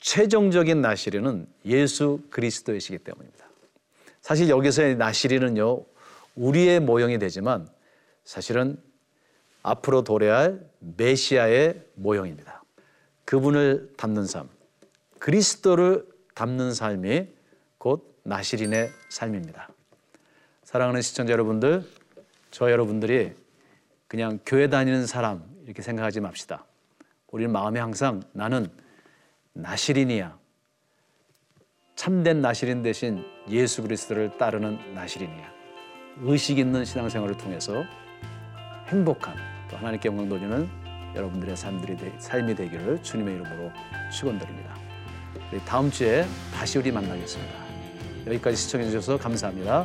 최종적인 0.00 0.80
나시린은 0.80 1.46
예수 1.66 2.20
그리스도이시기 2.30 2.98
때문입니다. 2.98 3.47
사실 4.28 4.50
여기서의 4.50 4.96
나시린은요, 4.96 5.86
우리의 6.36 6.80
모형이 6.80 7.18
되지만 7.18 7.66
사실은 8.24 8.76
앞으로 9.62 10.04
도래할 10.04 10.60
메시아의 10.80 11.82
모형입니다. 11.94 12.62
그분을 13.24 13.94
담는 13.96 14.26
삶, 14.26 14.50
그리스도를 15.18 16.06
담는 16.34 16.74
삶이 16.74 17.26
곧 17.78 18.20
나시린의 18.24 18.90
삶입니다. 19.08 19.70
사랑하는 20.62 21.00
시청자 21.00 21.32
여러분들, 21.32 21.82
저 22.50 22.70
여러분들이 22.70 23.32
그냥 24.08 24.40
교회 24.44 24.68
다니는 24.68 25.06
사람 25.06 25.42
이렇게 25.64 25.80
생각하지 25.80 26.20
맙시다. 26.20 26.66
우리는 27.30 27.50
마음에 27.50 27.80
항상 27.80 28.22
나는 28.34 28.68
나시린이야. 29.54 30.38
참된 31.98 32.40
나시린 32.40 32.80
대신 32.80 33.24
예수 33.50 33.82
그리스도를 33.82 34.38
따르는 34.38 34.94
나시린이야. 34.94 35.50
의식 36.20 36.60
있는 36.60 36.84
신앙생활을 36.84 37.36
통해서 37.36 37.82
행복한 38.86 39.34
또 39.68 39.76
하나님께 39.78 40.08
영광 40.08 40.28
돌리는 40.28 40.68
여러분들의 41.16 41.56
삶들이 41.56 41.96
되, 41.96 42.14
삶이 42.20 42.54
되기를 42.54 43.02
주님의 43.02 43.34
이름으로 43.34 43.72
축원드립니다. 44.12 44.76
다음 45.66 45.90
주에 45.90 46.24
다시 46.54 46.78
우리 46.78 46.92
만나겠습니다. 46.92 47.52
여기까지 48.28 48.56
시청해 48.56 48.84
주셔서 48.84 49.18
감사합니다. 49.18 49.84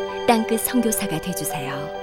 땅끝 0.31 0.61
성교사가 0.61 1.19
되주세요 1.19 2.00